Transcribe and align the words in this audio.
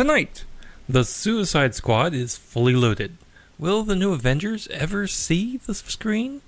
Tonight, 0.00 0.46
the 0.88 1.04
Suicide 1.04 1.74
Squad 1.74 2.14
is 2.14 2.34
fully 2.34 2.74
loaded. 2.74 3.18
Will 3.58 3.82
the 3.82 3.94
new 3.94 4.14
Avengers 4.14 4.66
ever 4.68 5.06
see 5.06 5.58
the 5.58 5.74
screen? 5.74 6.40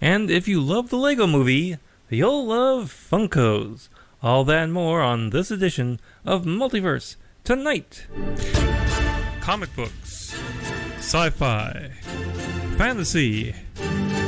And 0.00 0.28
if 0.28 0.48
you 0.48 0.60
love 0.60 0.90
the 0.90 0.96
Lego 0.96 1.28
movie, 1.28 1.78
you'll 2.10 2.46
love 2.46 2.92
Funkos. 2.92 3.88
All 4.24 4.42
that 4.46 4.64
and 4.64 4.72
more 4.72 5.02
on 5.02 5.30
this 5.30 5.52
edition 5.52 6.00
of 6.24 6.42
Multiverse 6.46 7.14
Tonight. 7.44 8.08
Comic 9.40 9.72
books, 9.76 10.36
sci 10.96 11.30
fi, 11.30 11.92
fantasy, 12.76 13.54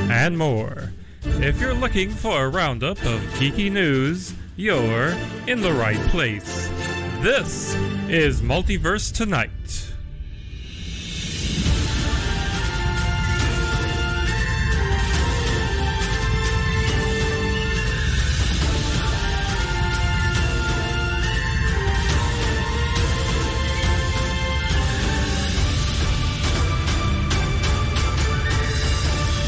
and 0.08 0.38
more. 0.38 0.92
If 1.24 1.60
you're 1.60 1.74
looking 1.74 2.10
for 2.10 2.45
a 2.45 2.48
roundup 2.48 2.98
of 2.98 3.18
geeky 3.40 3.72
news, 3.72 4.34
you're 4.54 5.16
in 5.48 5.62
the 5.62 5.72
right 5.72 5.98
place. 6.10 6.68
This 7.22 7.75
is 8.08 8.40
Multiverse 8.40 9.12
Tonight. 9.14 9.50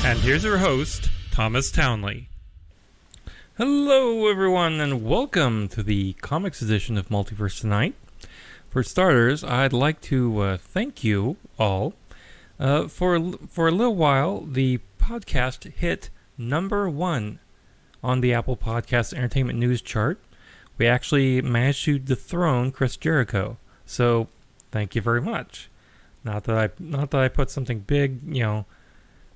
And 0.05 0.19
here's 0.19 0.45
your 0.45 0.59
host, 0.59 1.09
Thomas 1.31 1.71
Townley. 1.71 2.29
Hello, 3.57 4.29
everyone, 4.29 4.81
and 4.81 5.03
welcome 5.03 5.67
to 5.69 5.83
the 5.83 6.13
comics 6.15 6.61
edition 6.61 6.99
of 6.99 7.09
Multiverse 7.09 7.59
Tonight. 7.59 7.95
For 8.71 8.85
starters, 8.85 9.43
I'd 9.43 9.73
like 9.73 10.01
to 10.03 10.39
uh, 10.39 10.57
thank 10.57 11.03
you 11.03 11.37
all. 11.59 11.95
Uh, 12.61 12.87
for 12.87 13.33
for 13.49 13.67
a 13.67 13.73
little 13.73 13.97
while, 13.97 14.43
the 14.43 14.79
podcast 14.97 15.73
hit 15.73 16.09
number 16.39 16.89
one 16.89 17.41
on 18.01 18.21
the 18.21 18.33
Apple 18.33 18.57
Podcast 18.57 19.13
Entertainment 19.13 19.59
News 19.59 19.83
chart. 19.83 20.21
We 20.79 20.87
actually 20.87 21.43
managed 21.43 21.85
to 21.87 21.99
dethrone 21.99 22.71
Chris 22.71 22.97
Jericho. 22.97 23.59
So, 23.85 24.29
thank 24.71 24.95
you 24.95 25.03
very 25.03 25.21
much. 25.21 25.69
Not 26.23 26.45
that 26.45 26.57
I 26.57 26.71
not 26.79 27.11
that 27.11 27.21
I 27.23 27.27
put 27.27 27.51
something 27.51 27.81
big, 27.81 28.21
you 28.25 28.45
know, 28.45 28.67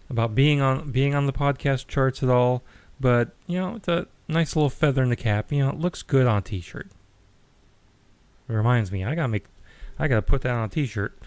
about 0.09 0.37
being 0.37 0.61
on 0.61 0.93
being 0.93 1.13
on 1.13 1.27
the 1.27 1.33
podcast 1.33 1.89
charts 1.89 2.23
at 2.23 2.29
all, 2.29 2.63
but 3.01 3.31
you 3.49 3.59
know, 3.59 3.75
it's 3.75 3.89
a 3.89 4.07
nice 4.29 4.55
little 4.55 4.71
feather 4.71 5.03
in 5.03 5.09
the 5.09 5.17
cap. 5.17 5.51
You 5.51 5.65
know, 5.65 5.71
it 5.71 5.81
looks 5.81 6.03
good 6.03 6.29
on 6.29 6.39
a 6.39 6.41
t-shirt. 6.41 6.89
Reminds 8.47 8.93
me, 8.93 9.05
I 9.05 9.15
gotta 9.15 9.29
make, 9.29 9.47
I 9.99 10.09
gotta 10.09 10.23
put 10.23 10.43
that 10.43 10.53
on 10.53 10.65
a 10.65 10.69
t-shirt. 10.69 11.19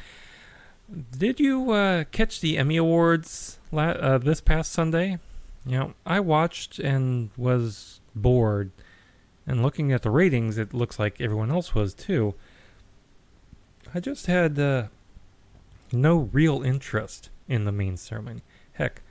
Did 1.18 1.40
you 1.40 1.72
uh, 1.72 2.04
catch 2.12 2.40
the 2.40 2.58
Emmy 2.58 2.78
Awards 2.78 3.60
la- 3.72 3.90
uh, 3.90 4.18
this 4.20 4.40
past 4.40 4.72
Sunday? 4.72 5.20
You 5.66 5.78
know, 5.78 5.94
I 6.06 6.20
watched 6.20 6.80
and 6.80 7.30
was 7.36 8.00
bored, 8.16 8.72
and 9.46 9.62
looking 9.62 9.92
at 9.92 10.04
the 10.04 10.10
ratings, 10.12 10.58
it 10.58 10.74
looks 10.74 10.98
like 10.98 11.20
everyone 11.20 11.52
else 11.52 11.76
was 11.76 11.94
too. 11.94 12.36
I 13.94 14.00
just 14.00 14.28
had 14.28 14.60
uh, 14.60 14.88
no 15.92 16.30
real 16.32 16.62
interest 16.62 17.30
in 17.48 17.66
the 17.66 17.72
main 17.72 17.98
ceremony. 17.98 18.42
Heck, 18.74 19.02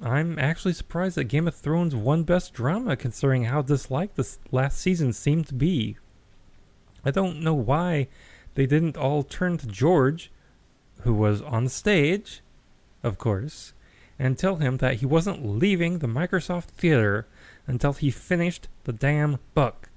I'm 0.00 0.38
actually 0.38 0.74
surprised 0.74 1.16
that 1.16 1.24
Game 1.24 1.46
of 1.46 1.54
Thrones 1.54 1.94
won 1.94 2.22
Best 2.22 2.54
Drama, 2.54 2.96
considering 2.96 3.44
how 3.44 3.62
disliked 3.62 4.16
this 4.16 4.38
last 4.50 4.78
season 4.78 5.12
seemed 5.12 5.46
to 5.48 5.54
be. 5.54 5.96
I 7.04 7.10
don't 7.10 7.40
know 7.40 7.54
why 7.54 8.08
they 8.54 8.66
didn't 8.66 8.96
all 8.96 9.22
turn 9.22 9.58
to 9.58 9.66
George, 9.66 10.30
who 11.00 11.14
was 11.14 11.42
on 11.42 11.68
stage, 11.68 12.42
of 13.02 13.18
course, 13.18 13.72
and 14.18 14.38
tell 14.38 14.56
him 14.56 14.76
that 14.78 14.96
he 14.96 15.06
wasn't 15.06 15.44
leaving 15.44 15.98
the 15.98 16.06
Microsoft 16.06 16.66
Theater 16.66 17.26
until 17.66 17.92
he 17.92 18.10
finished 18.10 18.68
the 18.84 18.92
damn 18.92 19.38
book. 19.54 19.88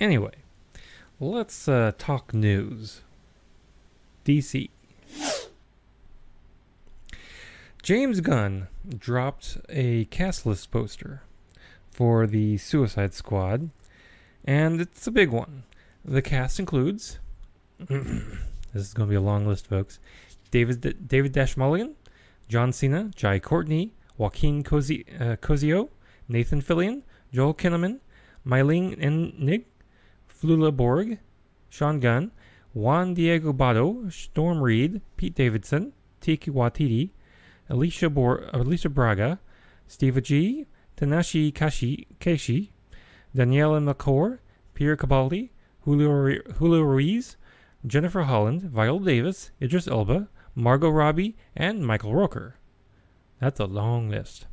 Anyway, 0.00 0.34
let's 1.20 1.68
uh, 1.68 1.92
talk 1.98 2.34
news. 2.34 3.02
DC. 4.24 4.70
James 7.82 8.20
Gunn 8.20 8.68
dropped 8.96 9.58
a 9.68 10.04
cast 10.06 10.46
list 10.46 10.70
poster 10.70 11.22
for 11.90 12.26
the 12.26 12.56
Suicide 12.56 13.12
Squad, 13.12 13.70
and 14.44 14.80
it's 14.80 15.06
a 15.06 15.10
big 15.10 15.30
one. 15.30 15.64
The 16.04 16.22
cast 16.22 16.58
includes 16.58 17.18
this 17.78 18.00
is 18.74 18.94
going 18.94 19.08
to 19.08 19.10
be 19.10 19.16
a 19.16 19.20
long 19.20 19.46
list, 19.46 19.66
folks. 19.66 19.98
David 20.50 21.08
David 21.08 21.32
Dastmalchian, 21.32 21.94
John 22.48 22.72
Cena, 22.72 23.10
Jai 23.14 23.38
Courtney, 23.38 23.94
Joaquin 24.16 24.60
uh, 24.60 25.36
Cosio, 25.40 25.88
Nathan 26.28 26.62
Fillion, 26.62 27.02
Joel 27.32 27.54
Kinnaman, 27.54 28.00
Mayling 28.46 28.98
Ng, 28.98 29.64
Flula 30.28 30.74
Borg, 30.74 31.18
Sean 31.70 32.00
Gunn, 32.00 32.32
Juan 32.74 33.14
Diego 33.14 33.52
Botto, 33.52 34.12
Storm 34.12 34.60
Reid, 34.60 35.00
Pete 35.16 35.34
Davidson, 35.34 35.92
Taika 36.20 36.52
Waititi, 36.52 37.10
Alicia, 37.68 38.10
Bor- 38.10 38.48
Alicia 38.52 38.88
Braga, 38.88 39.38
Steve 39.86 40.22
G, 40.22 40.66
Tanashi 40.96 41.54
Kashi, 41.54 42.06
Keishi, 42.20 42.70
Daniela 43.36 43.82
McCore, 43.82 44.38
Pierre 44.74 44.96
Cabaldi, 44.96 45.52
Julio, 45.82 46.40
Julio 46.58 46.82
Ruiz, 46.82 47.36
Jennifer 47.86 48.22
Holland, 48.22 48.62
Viola 48.62 49.04
Davis, 49.04 49.50
Idris 49.60 49.88
Elba, 49.88 50.28
Margot 50.54 50.90
Robbie, 50.90 51.36
and 51.56 51.86
Michael 51.86 52.12
Rooker. 52.12 52.54
That's 53.40 53.58
a 53.58 53.66
long 53.66 54.08
list. 54.08 54.46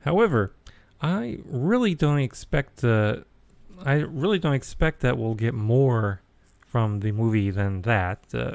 However, 0.00 0.54
I 1.00 1.38
really 1.44 1.94
don't 1.94 2.18
expect 2.18 2.82
uh, 2.82 3.18
I 3.84 3.94
really 3.94 4.38
don't 4.38 4.54
expect 4.54 5.00
that 5.00 5.18
we'll 5.18 5.34
get 5.34 5.54
more 5.54 6.20
from 6.66 7.00
the 7.00 7.12
movie 7.12 7.50
than 7.50 7.82
that. 7.82 8.24
Uh, 8.34 8.52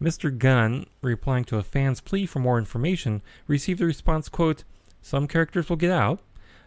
Mr. 0.00 0.36
Gunn, 0.36 0.86
replying 1.02 1.44
to 1.44 1.58
a 1.58 1.62
fan's 1.62 2.00
plea 2.00 2.24
for 2.24 2.38
more 2.38 2.58
information, 2.58 3.20
received 3.46 3.80
the 3.80 3.86
response, 3.86 4.28
quote, 4.30 4.64
Some 5.02 5.28
characters 5.28 5.68
will 5.68 5.76
get 5.76 5.90
out. 5.90 6.20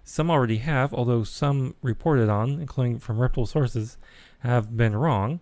Some 0.04 0.30
already 0.30 0.58
have, 0.58 0.94
although 0.94 1.24
some 1.24 1.76
reported 1.82 2.30
on, 2.30 2.60
including 2.60 3.00
from 3.00 3.20
reputable 3.20 3.46
sources, 3.46 3.98
have 4.40 4.76
been 4.76 4.96
wrong. 4.96 5.40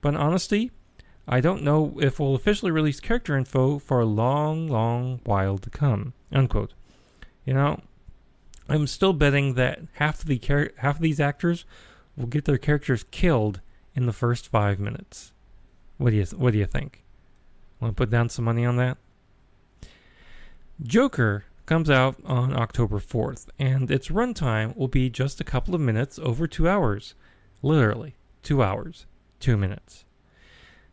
But 0.00 0.10
in 0.10 0.16
honesty, 0.16 0.70
I 1.26 1.40
don't 1.40 1.62
know 1.62 1.98
if 2.00 2.18
we'll 2.18 2.34
officially 2.34 2.70
release 2.70 3.00
character 3.00 3.36
info 3.36 3.78
for 3.78 4.00
a 4.00 4.06
long, 4.06 4.68
long 4.68 5.20
while 5.24 5.56
to 5.58 5.70
come. 5.70 6.12
Unquote. 6.30 6.74
You 7.44 7.54
know, 7.54 7.80
I'm 8.68 8.86
still 8.86 9.12
betting 9.12 9.54
that 9.54 9.80
half 9.94 10.20
of 10.20 10.26
the 10.26 10.38
char- 10.38 10.72
half 10.78 10.96
of 10.96 11.02
these 11.02 11.20
actors 11.20 11.64
will 12.16 12.26
get 12.26 12.44
their 12.44 12.58
characters 12.58 13.04
killed 13.10 13.60
in 13.94 14.06
the 14.06 14.12
first 14.12 14.48
five 14.48 14.78
minutes. 14.78 15.32
What 15.96 16.10
do 16.10 16.16
you 16.16 16.24
What 16.36 16.52
do 16.52 16.58
you 16.58 16.66
think? 16.66 17.04
Want 17.80 17.96
to 17.96 18.00
put 18.00 18.10
down 18.10 18.28
some 18.28 18.44
money 18.44 18.64
on 18.64 18.76
that? 18.76 18.98
Joker 20.82 21.44
comes 21.66 21.88
out 21.88 22.16
on 22.24 22.56
October 22.56 22.98
4th, 22.98 23.46
and 23.58 23.90
its 23.90 24.08
runtime 24.08 24.76
will 24.76 24.88
be 24.88 25.08
just 25.08 25.40
a 25.40 25.44
couple 25.44 25.74
of 25.74 25.80
minutes 25.80 26.18
over 26.18 26.46
two 26.46 26.68
hours. 26.68 27.14
Literally, 27.62 28.16
two 28.42 28.62
hours, 28.62 29.06
two 29.38 29.56
minutes. 29.56 30.04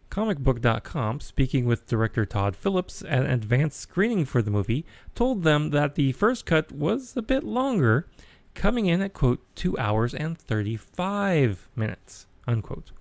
Comicbook.com, 0.10 1.20
speaking 1.20 1.66
with 1.66 1.88
director 1.88 2.26
Todd 2.26 2.56
Phillips 2.56 3.04
at 3.04 3.24
an 3.24 3.30
advanced 3.30 3.80
screening 3.80 4.26
for 4.26 4.42
the 4.42 4.52
movie, 4.52 4.86
told 5.14 5.44
them 5.44 5.70
that 5.70 5.96
the 5.96 6.12
first 6.14 6.46
cut 6.46 6.72
was 6.72 7.16
a 7.16 7.22
bit 7.22 7.44
longer, 7.44 8.08
coming 8.56 8.88
in 8.88 9.02
at, 9.02 9.14
quote, 9.14 9.44
2 9.56 9.78
hours 9.78 10.14
and 10.14 10.38
35 10.38 11.70
minutes, 11.76 12.26
unquote. 12.48 12.92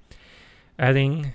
Adding, 0.79 1.32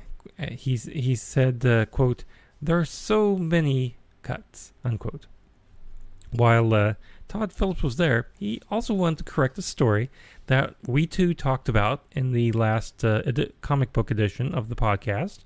he's, 0.52 0.86
he 0.86 1.16
said, 1.16 1.66
uh, 1.66 1.86
quote, 1.88 2.24
there 2.62 2.80
are 2.80 2.86
so 2.86 3.36
many 3.36 3.98
cuts, 4.22 4.74
unquote. 4.86 5.28
While 6.34 6.74
uh, 6.74 6.94
Todd 7.28 7.54
Phillips 7.54 7.84
was 7.84 7.98
there, 7.98 8.28
he 8.40 8.62
also 8.70 8.94
wanted 8.94 9.20
to 9.20 9.24
correct 9.32 9.58
a 9.58 9.62
story 9.62 10.10
that 10.48 10.76
we 10.86 11.06
too 11.06 11.34
talked 11.34 11.70
about 11.70 12.04
in 12.12 12.32
the 12.32 12.52
last 12.52 13.06
uh, 13.06 13.22
edi- 13.26 13.54
comic 13.62 13.94
book 13.94 14.10
edition 14.10 14.54
of 14.54 14.70
the 14.70 14.76
podcast. 14.76 15.40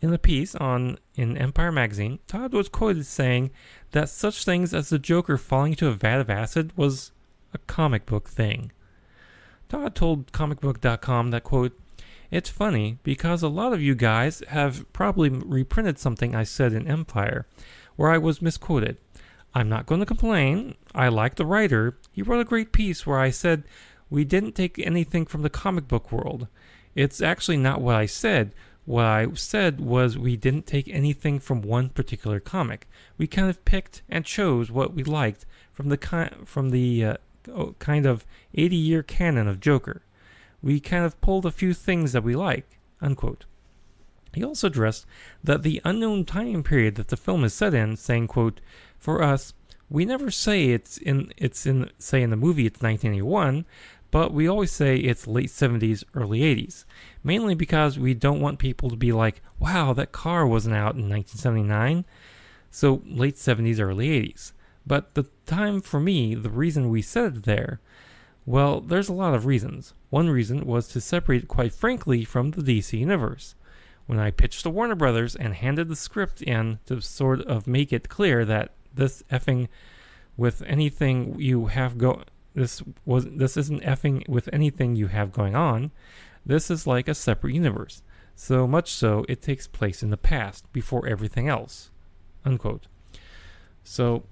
In 0.00 0.10
the 0.10 0.18
piece 0.18 0.54
on 0.54 0.98
in 1.14 1.36
Empire 1.36 1.70
magazine, 1.70 2.18
Todd 2.26 2.52
was 2.52 2.68
quoted 2.68 3.06
saying 3.06 3.50
that 3.92 4.08
such 4.08 4.44
things 4.44 4.74
as 4.74 4.88
the 4.88 4.98
Joker 4.98 5.36
falling 5.36 5.72
into 5.72 5.88
a 5.88 5.92
vat 5.92 6.20
of 6.20 6.30
acid 6.30 6.76
was 6.76 7.12
a 7.52 7.58
comic 7.58 8.06
book 8.06 8.28
thing. 8.28 8.72
Todd 9.68 9.94
told 9.94 10.32
comicbook.com 10.32 11.30
that 11.30 11.44
quote, 11.44 11.78
"It's 12.30 12.50
funny 12.50 12.98
because 13.02 13.42
a 13.42 13.48
lot 13.48 13.72
of 13.72 13.82
you 13.82 13.94
guys 13.94 14.42
have 14.48 14.90
probably 14.92 15.28
reprinted 15.28 15.98
something 15.98 16.34
I 16.34 16.44
said 16.44 16.72
in 16.72 16.88
Empire 16.88 17.46
where 17.96 18.10
I 18.10 18.16
was 18.16 18.40
misquoted. 18.40 18.96
I'm 19.54 19.68
not 19.68 19.86
going 19.86 20.00
to 20.00 20.06
complain. 20.06 20.76
I 20.94 21.08
like 21.08 21.34
the 21.34 21.46
writer. 21.46 21.96
He 22.12 22.22
wrote 22.22 22.40
a 22.40 22.44
great 22.44 22.72
piece 22.72 23.06
where 23.06 23.18
I 23.18 23.30
said 23.30 23.64
we 24.08 24.24
didn't 24.24 24.52
take 24.52 24.78
anything 24.78 25.26
from 25.26 25.42
the 25.42 25.50
comic 25.50 25.88
book 25.88 26.12
world. 26.12 26.48
it's 26.94 27.22
actually 27.22 27.56
not 27.56 27.80
what 27.80 27.94
I 27.94 28.06
said. 28.06 28.52
What 28.84 29.04
I 29.04 29.28
said 29.34 29.80
was 29.80 30.18
we 30.18 30.36
didn't 30.36 30.66
take 30.66 30.88
anything 30.88 31.38
from 31.38 31.62
one 31.62 31.90
particular 31.90 32.40
comic. 32.40 32.88
We 33.18 33.26
kind 33.26 33.48
of 33.48 33.64
picked 33.64 34.02
and 34.08 34.24
chose 34.24 34.70
what 34.70 34.94
we 34.94 35.04
liked 35.04 35.46
from 35.72 35.88
the 35.88 35.96
ki- 35.96 36.44
from 36.44 36.70
the 36.70 37.04
uh, 37.04 37.14
kind 37.78 38.06
of 38.06 38.26
80 38.54 38.76
year 38.76 39.02
canon 39.02 39.46
of 39.46 39.60
Joker. 39.60 40.02
We 40.62 40.80
kind 40.80 41.04
of 41.04 41.20
pulled 41.20 41.46
a 41.46 41.52
few 41.52 41.72
things 41.72 42.12
that 42.12 42.24
we 42.24 42.34
like. 42.34 42.78
Unquote. 43.00 43.44
He 44.34 44.44
also 44.44 44.68
addressed 44.68 45.06
that 45.42 45.62
the 45.62 45.80
unknown 45.84 46.24
time 46.24 46.62
period 46.62 46.94
that 46.96 47.08
the 47.08 47.16
film 47.16 47.44
is 47.44 47.54
set 47.54 47.74
in, 47.74 47.96
saying, 47.96 48.28
quote, 48.28 48.60
For 49.00 49.22
us, 49.22 49.54
we 49.88 50.04
never 50.04 50.30
say 50.30 50.66
it's 50.66 50.98
in 50.98 51.32
it's 51.36 51.66
in 51.66 51.90
say 51.98 52.22
in 52.22 52.30
the 52.30 52.36
movie 52.36 52.66
it's 52.66 52.82
1981, 52.82 53.64
but 54.10 54.32
we 54.32 54.46
always 54.46 54.70
say 54.70 54.96
it's 54.96 55.26
late 55.26 55.48
70s, 55.48 56.04
early 56.14 56.40
80s. 56.40 56.84
Mainly 57.24 57.54
because 57.54 57.98
we 57.98 58.12
don't 58.12 58.40
want 58.40 58.58
people 58.58 58.90
to 58.90 58.96
be 58.96 59.10
like, 59.10 59.42
wow, 59.58 59.92
that 59.94 60.12
car 60.12 60.46
wasn't 60.46 60.76
out 60.76 60.94
in 60.94 61.08
1979. 61.08 62.04
So 62.70 63.02
late 63.06 63.36
70s, 63.36 63.80
early 63.80 64.08
80s. 64.08 64.52
But 64.86 65.14
the 65.14 65.26
time 65.46 65.80
for 65.80 65.98
me, 65.98 66.34
the 66.34 66.50
reason 66.50 66.90
we 66.90 67.02
said 67.02 67.36
it 67.36 67.42
there, 67.44 67.80
well, 68.46 68.80
there's 68.80 69.08
a 69.08 69.14
lot 69.14 69.34
of 69.34 69.46
reasons. 69.46 69.94
One 70.10 70.28
reason 70.28 70.66
was 70.66 70.88
to 70.88 71.00
separate 71.00 71.44
it 71.44 71.48
quite 71.48 71.72
frankly 71.72 72.24
from 72.24 72.50
the 72.50 72.62
DC 72.62 72.98
universe 72.98 73.54
when 74.06 74.18
I 74.18 74.30
pitched 74.30 74.64
to 74.64 74.70
Warner 74.70 74.96
Brothers 74.96 75.36
and 75.36 75.54
handed 75.54 75.88
the 75.88 75.96
script 75.96 76.42
in 76.42 76.80
to 76.86 77.00
sort 77.00 77.42
of 77.42 77.66
make 77.66 77.92
it 77.92 78.08
clear 78.08 78.44
that 78.44 78.72
this 78.94 79.22
effing 79.30 79.68
with 80.36 80.62
anything 80.62 81.38
you 81.38 81.66
have 81.66 81.98
go 81.98 82.22
this 82.54 82.82
was 83.04 83.26
this 83.26 83.56
isn't 83.56 83.82
effing 83.82 84.28
with 84.28 84.48
anything 84.52 84.96
you 84.96 85.06
have 85.08 85.32
going 85.32 85.54
on. 85.54 85.90
This 86.44 86.70
is 86.70 86.86
like 86.86 87.08
a 87.08 87.14
separate 87.14 87.54
universe. 87.54 88.02
So 88.34 88.66
much 88.66 88.90
so 88.90 89.24
it 89.28 89.42
takes 89.42 89.66
place 89.66 90.02
in 90.02 90.10
the 90.10 90.16
past 90.16 90.70
before 90.72 91.06
everything 91.06 91.48
else. 91.48 91.90
Unquote. 92.44 92.86
So 93.84 94.24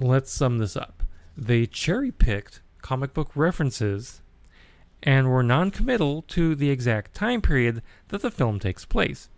let's 0.00 0.32
sum 0.32 0.58
this 0.58 0.76
up. 0.76 1.02
They 1.36 1.66
cherry 1.66 2.10
picked 2.10 2.62
comic 2.80 3.14
book 3.14 3.30
references 3.34 4.22
and 5.02 5.30
were 5.30 5.42
non-committal 5.42 6.22
to 6.22 6.54
the 6.54 6.70
exact 6.70 7.14
time 7.14 7.42
period 7.42 7.82
that 8.08 8.22
the 8.22 8.30
film 8.30 8.58
takes 8.58 8.84
place. 8.84 9.28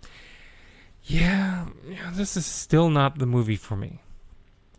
Yeah, 1.03 1.67
yeah 1.89 2.11
this 2.13 2.37
is 2.37 2.47
still 2.47 2.89
not 2.89 3.19
the 3.19 3.27
movie 3.27 3.57
for 3.57 3.77
me. 3.77 4.01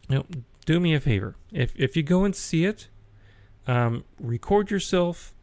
Know, 0.10 0.26
do 0.66 0.80
me 0.80 0.94
a 0.94 1.00
favor. 1.00 1.36
If 1.52 1.74
if 1.76 1.96
you 1.98 2.04
go 2.04 2.24
and 2.24 2.36
see 2.36 2.66
it, 2.66 2.88
um, 3.68 4.06
record 4.20 4.72
yourself 4.72 5.34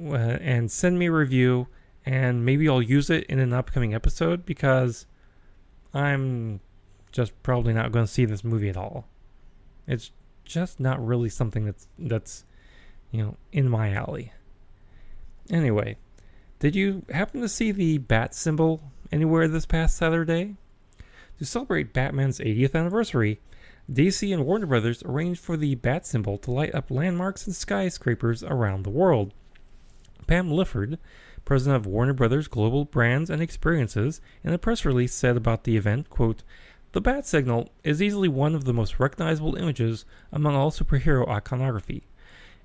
uh, 0.00 0.14
and 0.14 0.70
send 0.70 0.98
me 0.98 1.06
a 1.06 1.12
review, 1.12 1.68
and 2.06 2.44
maybe 2.44 2.68
I'll 2.68 2.82
use 2.82 3.10
it 3.10 3.24
in 3.24 3.38
an 3.38 3.52
upcoming 3.52 3.94
episode 3.94 4.46
because 4.46 5.06
I'm 5.92 6.60
just 7.12 7.40
probably 7.42 7.72
not 7.72 7.92
going 7.92 8.06
to 8.06 8.10
see 8.10 8.24
this 8.24 8.44
movie 8.44 8.68
at 8.68 8.76
all. 8.76 9.06
It's 9.86 10.10
just 10.44 10.78
not 10.80 11.04
really 11.04 11.28
something 11.28 11.64
that's 11.64 11.88
that's 11.98 12.44
you 13.10 13.22
know 13.22 13.36
in 13.52 13.68
my 13.68 13.92
alley. 13.92 14.32
Anyway, 15.50 15.96
did 16.58 16.74
you 16.74 17.04
happen 17.10 17.40
to 17.40 17.48
see 17.48 17.70
the 17.70 17.98
bat 17.98 18.34
symbol 18.34 18.80
anywhere 19.12 19.48
this 19.48 19.66
past 19.66 19.96
Saturday? 19.96 20.56
To 21.38 21.44
celebrate 21.44 21.92
Batman's 21.92 22.38
80th 22.38 22.76
anniversary, 22.76 23.40
DC 23.92 24.32
and 24.32 24.46
Warner 24.46 24.66
Brothers 24.66 25.02
arranged 25.04 25.40
for 25.40 25.58
the 25.58 25.74
bat 25.74 26.06
symbol 26.06 26.38
to 26.38 26.50
light 26.50 26.74
up 26.74 26.90
landmarks 26.90 27.46
and 27.46 27.54
skyscrapers 27.54 28.42
around 28.42 28.82
the 28.82 28.90
world. 28.90 29.34
Pam 30.26 30.50
Lifford, 30.50 30.98
president 31.44 31.76
of 31.76 31.86
Warner 31.86 32.14
Brothers 32.14 32.48
Global 32.48 32.86
Brands 32.86 33.28
and 33.28 33.42
Experiences, 33.42 34.22
in 34.42 34.54
a 34.54 34.58
press 34.58 34.86
release 34.86 35.12
said 35.12 35.36
about 35.36 35.64
the 35.64 35.76
event, 35.76 36.08
quote, 36.08 36.42
"The 36.92 37.02
bat 37.02 37.26
signal 37.26 37.68
is 37.82 38.00
easily 38.00 38.28
one 38.28 38.54
of 38.54 38.64
the 38.64 38.72
most 38.72 38.98
recognizable 38.98 39.54
images 39.54 40.06
among 40.32 40.54
all 40.54 40.70
superhero 40.70 41.28
iconography, 41.28 42.04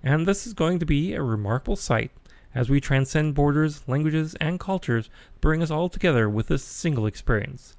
and 0.01 0.25
this 0.25 0.47
is 0.47 0.53
going 0.53 0.79
to 0.79 0.85
be 0.85 1.13
a 1.13 1.21
remarkable 1.21 1.75
sight 1.75 2.11
as 2.55 2.69
we 2.69 2.79
transcend 2.79 3.35
borders, 3.35 3.83
languages, 3.87 4.35
and 4.35 4.57
cultures, 4.57 5.09
bring 5.41 5.61
us 5.61 5.69
all 5.69 5.89
together 5.89 6.29
with 6.29 6.47
this 6.47 6.63
single 6.63 7.05
experience. 7.05 7.75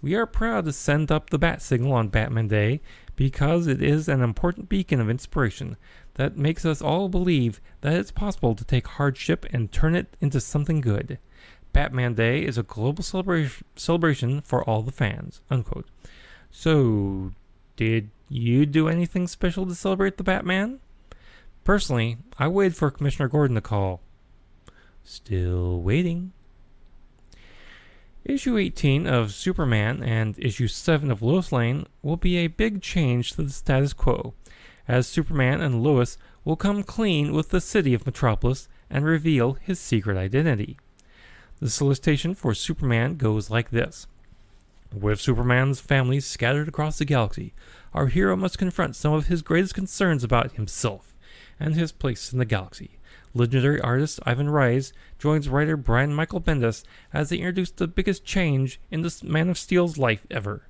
We 0.00 0.14
are 0.14 0.26
proud 0.26 0.64
to 0.66 0.72
send 0.72 1.10
up 1.10 1.30
the 1.30 1.38
bat 1.38 1.60
signal 1.60 1.92
on 1.92 2.08
Batman 2.08 2.48
Day 2.48 2.80
because 3.16 3.66
it 3.66 3.82
is 3.82 4.08
an 4.08 4.22
important 4.22 4.68
beacon 4.68 5.00
of 5.00 5.10
inspiration 5.10 5.76
that 6.14 6.36
makes 6.36 6.64
us 6.64 6.80
all 6.80 7.08
believe 7.08 7.60
that 7.80 7.94
it's 7.94 8.12
possible 8.12 8.54
to 8.54 8.64
take 8.64 8.86
hardship 8.86 9.44
and 9.50 9.72
turn 9.72 9.96
it 9.96 10.16
into 10.20 10.40
something 10.40 10.80
good. 10.80 11.18
Batman 11.72 12.14
Day 12.14 12.44
is 12.44 12.56
a 12.56 12.62
global 12.62 13.02
celebra- 13.02 13.62
celebration 13.74 14.40
for 14.40 14.62
all 14.64 14.82
the 14.82 14.92
fans. 14.92 15.40
Unquote. 15.50 15.86
So, 16.50 17.32
did 17.76 18.10
you 18.28 18.66
do 18.66 18.88
anything 18.88 19.26
special 19.26 19.66
to 19.66 19.74
celebrate 19.74 20.16
the 20.16 20.24
Batman? 20.24 20.78
Personally, 21.64 22.18
I 22.38 22.48
waited 22.48 22.76
for 22.76 22.90
Commissioner 22.90 23.28
Gordon 23.28 23.56
to 23.56 23.60
call. 23.60 24.00
Still 25.02 25.80
waiting. 25.80 26.32
Issue 28.28 28.58
18 28.58 29.06
of 29.06 29.32
Superman 29.32 30.02
and 30.02 30.38
issue 30.38 30.68
7 30.68 31.10
of 31.10 31.22
Lois 31.22 31.50
Lane 31.50 31.86
will 32.02 32.18
be 32.18 32.36
a 32.36 32.48
big 32.48 32.82
change 32.82 33.32
to 33.32 33.42
the 33.42 33.48
status 33.48 33.94
quo, 33.94 34.34
as 34.86 35.06
Superman 35.06 35.62
and 35.62 35.82
Lois 35.82 36.18
will 36.44 36.54
come 36.54 36.82
clean 36.82 37.32
with 37.32 37.48
the 37.48 37.60
city 37.62 37.94
of 37.94 38.04
Metropolis 38.04 38.68
and 38.90 39.06
reveal 39.06 39.54
his 39.54 39.80
secret 39.80 40.18
identity. 40.18 40.76
The 41.58 41.70
solicitation 41.70 42.34
for 42.34 42.52
Superman 42.52 43.16
goes 43.16 43.48
like 43.48 43.70
this 43.70 44.06
With 44.92 45.22
Superman's 45.22 45.80
family 45.80 46.20
scattered 46.20 46.68
across 46.68 46.98
the 46.98 47.06
galaxy, 47.06 47.54
our 47.94 48.08
hero 48.08 48.36
must 48.36 48.58
confront 48.58 48.94
some 48.94 49.14
of 49.14 49.28
his 49.28 49.40
greatest 49.40 49.74
concerns 49.74 50.22
about 50.22 50.52
himself 50.52 51.14
and 51.58 51.74
his 51.74 51.92
place 51.92 52.30
in 52.30 52.38
the 52.38 52.44
galaxy. 52.44 52.97
Legendary 53.34 53.80
artist 53.80 54.20
Ivan 54.24 54.50
Reis 54.50 54.92
joins 55.18 55.48
writer 55.48 55.76
Brian 55.76 56.14
Michael 56.14 56.40
Bendis 56.40 56.84
as 57.12 57.28
they 57.28 57.36
introduce 57.36 57.70
the 57.70 57.86
biggest 57.86 58.24
change 58.24 58.80
in 58.90 59.02
the 59.02 59.14
Man 59.22 59.48
of 59.48 59.58
Steel's 59.58 59.98
life 59.98 60.26
ever. 60.30 60.68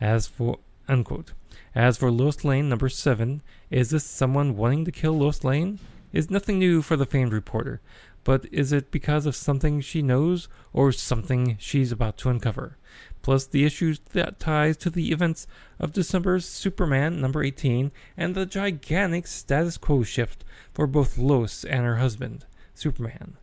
As 0.00 0.26
for 0.26 0.58
unquote. 0.88 1.32
As 1.74 1.96
for 1.96 2.10
Lois 2.10 2.44
Lane 2.44 2.68
number 2.68 2.88
seven, 2.88 3.42
is 3.70 3.90
this 3.90 4.04
someone 4.04 4.56
wanting 4.56 4.84
to 4.84 4.92
kill 4.92 5.16
Lois 5.16 5.44
Lane? 5.44 5.78
Is 6.12 6.30
nothing 6.30 6.58
new 6.58 6.82
for 6.82 6.96
the 6.96 7.06
famed 7.06 7.32
reporter, 7.32 7.80
but 8.24 8.46
is 8.52 8.72
it 8.72 8.90
because 8.90 9.26
of 9.26 9.36
something 9.36 9.80
she 9.80 10.02
knows 10.02 10.48
or 10.72 10.92
something 10.92 11.56
she's 11.58 11.92
about 11.92 12.16
to 12.18 12.28
uncover? 12.28 12.76
plus 13.22 13.46
the 13.46 13.64
issues 13.64 14.00
that 14.12 14.40
ties 14.40 14.76
to 14.78 14.90
the 14.90 15.12
events 15.12 15.46
of 15.78 15.92
December's 15.92 16.46
Superman 16.46 17.20
number 17.20 17.42
18 17.42 17.92
and 18.16 18.34
the 18.34 18.46
gigantic 18.46 19.26
status 19.26 19.76
quo 19.76 20.02
shift 20.02 20.44
for 20.72 20.86
both 20.86 21.18
Lois 21.18 21.64
and 21.64 21.84
her 21.84 21.96
husband, 21.96 22.46
Superman. 22.74 23.36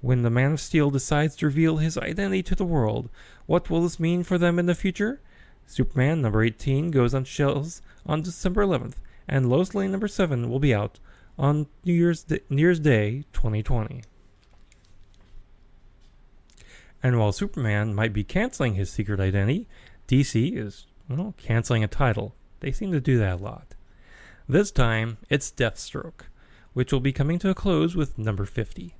When 0.00 0.22
the 0.22 0.30
Man 0.30 0.52
of 0.52 0.60
Steel 0.60 0.90
decides 0.90 1.36
to 1.36 1.46
reveal 1.46 1.76
his 1.76 1.98
identity 1.98 2.42
to 2.44 2.54
the 2.54 2.64
world, 2.64 3.10
what 3.46 3.68
will 3.68 3.82
this 3.82 4.00
mean 4.00 4.22
for 4.22 4.38
them 4.38 4.58
in 4.58 4.66
the 4.66 4.74
future? 4.74 5.20
Superman 5.66 6.22
number 6.22 6.42
18 6.42 6.90
goes 6.90 7.14
on 7.14 7.24
shelves 7.24 7.82
on 8.06 8.22
December 8.22 8.64
11th, 8.64 8.94
and 9.28 9.48
Lois 9.48 9.74
Lane 9.74 9.90
number 9.90 10.08
7 10.08 10.48
will 10.48 10.58
be 10.58 10.74
out 10.74 10.98
on 11.38 11.66
New 11.84 11.92
Year's, 11.92 12.26
New 12.48 12.62
Year's 12.62 12.80
Day 12.80 13.24
2020. 13.32 14.02
And 17.02 17.18
while 17.18 17.32
Superman 17.32 17.94
might 17.94 18.12
be 18.12 18.24
canceling 18.24 18.74
his 18.74 18.90
secret 18.90 19.20
identity, 19.20 19.66
DC 20.08 20.56
is, 20.56 20.86
well, 21.08 21.34
canceling 21.38 21.82
a 21.82 21.88
title. 21.88 22.34
They 22.60 22.72
seem 22.72 22.92
to 22.92 23.00
do 23.00 23.18
that 23.18 23.40
a 23.40 23.42
lot. 23.42 23.74
This 24.48 24.70
time, 24.70 25.18
it's 25.28 25.50
Deathstroke, 25.50 26.26
which 26.72 26.92
will 26.92 27.00
be 27.00 27.12
coming 27.12 27.38
to 27.38 27.50
a 27.50 27.54
close 27.54 27.96
with 27.96 28.18
number 28.18 28.44
50. 28.44 28.94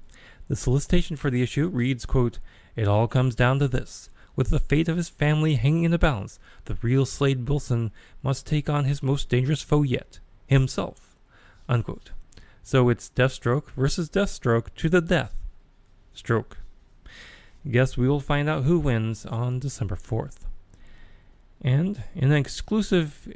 The 0.49 0.57
solicitation 0.57 1.17
for 1.17 1.31
the 1.31 1.43
issue 1.43 1.69
reads, 1.69 2.07
quote, 2.07 2.39
It 2.77 2.89
all 2.89 3.07
comes 3.07 3.35
down 3.35 3.59
to 3.59 3.69
this. 3.69 4.09
With 4.37 4.51
the 4.51 4.59
fate 4.59 4.89
of 4.89 4.97
his 4.97 5.09
family 5.09 5.57
hanging 5.57 5.85
in 5.85 5.91
the 5.91 5.99
balance, 5.99 6.39
the 6.65 6.79
real 6.83 7.05
Slade 7.05 7.49
Wilson 7.49 7.91
must 8.23 8.47
take 8.47 8.71
on 8.71 8.85
his 8.85 9.03
most 9.03 9.29
dangerous 9.29 9.63
foe 9.63 9.83
yet, 9.83 10.21
himself. 10.47 11.17
Unquote. 11.69 12.13
So 12.63 12.89
it's 12.89 13.11
Deathstroke 13.11 13.71
versus 13.73 14.09
Deathstroke 14.09 14.75
to 14.77 14.89
the 14.89 15.01
death. 15.01 15.37
Stroke. 16.15 16.60
Guess 17.69 17.97
we 17.97 18.09
will 18.09 18.21
find 18.21 18.49
out 18.49 18.65
who 18.65 18.79
wins 18.79 19.27
on 19.27 19.59
December 19.59 19.97
4th. 19.97 20.47
And 21.61 22.03
in 22.15 22.33
an 22.33 22.39
exclusive 22.39 23.29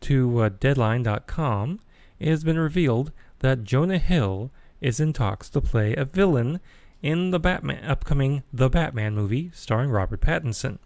to 0.00 0.40
uh, 0.40 0.48
Deadline.com, 0.48 1.80
it 2.18 2.28
has 2.28 2.42
been 2.42 2.58
revealed 2.58 3.12
that 3.38 3.62
Jonah 3.62 3.98
Hill 3.98 4.50
is 4.80 4.98
in 4.98 5.12
talks 5.12 5.48
to 5.50 5.60
play 5.60 5.94
a 5.94 6.04
villain 6.04 6.60
in 7.02 7.30
the 7.30 7.38
Batman 7.38 7.84
upcoming 7.84 8.42
The 8.52 8.68
Batman 8.68 9.14
movie 9.14 9.50
starring 9.54 9.90
Robert 9.90 10.20
Pattinson. 10.20 10.78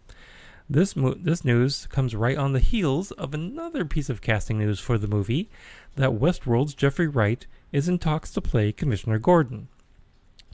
This 0.69 0.95
mo- 0.95 1.15
this 1.15 1.45
news 1.45 1.87
comes 1.87 2.15
right 2.15 2.37
on 2.37 2.53
the 2.53 2.61
heels 2.61 3.11
of 3.13 3.35
another 3.35 3.85
piece 3.85 4.09
of 4.09 4.21
casting 4.21 4.59
news 4.59 4.81
for 4.81 4.97
the 4.97 5.09
movie 5.09 5.51
that 5.97 6.13
Westworld's 6.13 6.75
Jeffrey 6.75 7.09
Wright 7.09 7.47
is 7.73 7.89
in 7.89 7.99
talks 7.99 8.31
to 8.33 8.41
play 8.41 8.73
Commissioner 8.73 9.19
Gordon. 9.19 9.69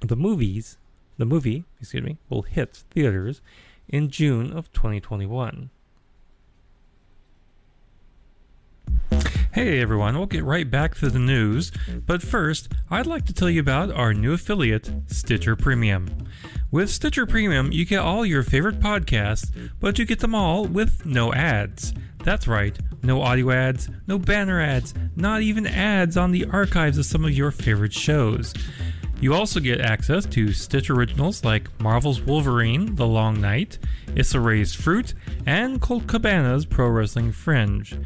The 0.01 0.17
movies 0.17 0.79
the 1.19 1.27
movie, 1.27 1.65
excuse 1.81 2.03
me, 2.03 2.17
will 2.31 2.43
hit 2.43 2.85
theaters 2.91 3.43
in 3.89 4.09
June 4.09 4.57
of 4.57 4.73
2021. 4.73 5.71
Hey 9.53 9.81
everyone, 9.81 10.17
we'll 10.17 10.27
get 10.27 10.45
right 10.45 10.71
back 10.71 10.95
to 10.97 11.11
the 11.11 11.19
news, 11.19 11.73
but 12.07 12.23
first, 12.23 12.69
I'd 12.91 13.07
like 13.07 13.27
to 13.27 13.33
tell 13.33 13.51
you 13.51 13.61
about 13.61 13.91
our 13.91 14.15
new 14.15 14.33
affiliate, 14.33 14.93
Stitcher 15.09 15.57
Premium. 15.57 16.29
With 16.71 16.91
Stitcher 16.91 17.27
Premium, 17.27 17.73
you 17.73 17.85
get 17.85 17.99
all 17.99 18.25
your 18.25 18.45
favorite 18.45 18.79
podcasts, 18.79 19.51
but 19.81 19.99
you 19.99 20.05
get 20.05 20.21
them 20.21 20.35
all 20.35 20.67
with 20.67 21.05
no 21.05 21.33
ads. 21.33 21.93
That's 22.23 22.47
right, 22.47 22.79
no 23.03 23.23
audio 23.23 23.51
ads, 23.51 23.89
no 24.07 24.19
banner 24.19 24.61
ads, 24.61 24.95
not 25.17 25.43
even 25.43 25.67
ads 25.67 26.17
on 26.17 26.31
the 26.31 26.45
archives 26.45 26.99
of 26.99 27.07
some 27.07 27.25
of 27.25 27.33
your 27.33 27.51
favorite 27.51 27.95
shows. 27.95 28.55
You 29.21 29.35
also 29.35 29.59
get 29.59 29.81
access 29.81 30.25
to 30.27 30.53
Stitch 30.53 30.91
originals 30.91 31.45
like 31.45 31.69
Marvel's 31.81 32.21
Wolverine, 32.21 32.95
The 32.95 33.07
Long 33.07 33.41
Night, 33.41 33.79
Issa 34.15 34.39
Rae's 34.39 34.75
Fruit, 34.75 35.13
and 35.45 35.81
Colt 35.81 36.07
Cabana's 36.07 36.65
Pro 36.65 36.89
Wrestling 36.89 37.33
Fringe. 37.33 37.99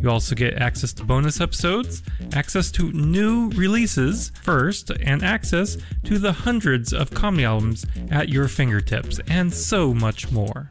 You 0.00 0.10
also 0.10 0.36
get 0.36 0.54
access 0.54 0.92
to 0.94 1.04
bonus 1.04 1.40
episodes, 1.40 2.04
access 2.32 2.70
to 2.72 2.92
new 2.92 3.50
releases 3.50 4.30
first, 4.42 4.90
and 4.90 5.24
access 5.24 5.76
to 6.04 6.18
the 6.18 6.32
hundreds 6.32 6.92
of 6.92 7.10
comedy 7.10 7.44
albums 7.44 7.84
at 8.10 8.28
your 8.28 8.46
fingertips, 8.46 9.18
and 9.28 9.52
so 9.52 9.92
much 9.92 10.30
more. 10.30 10.68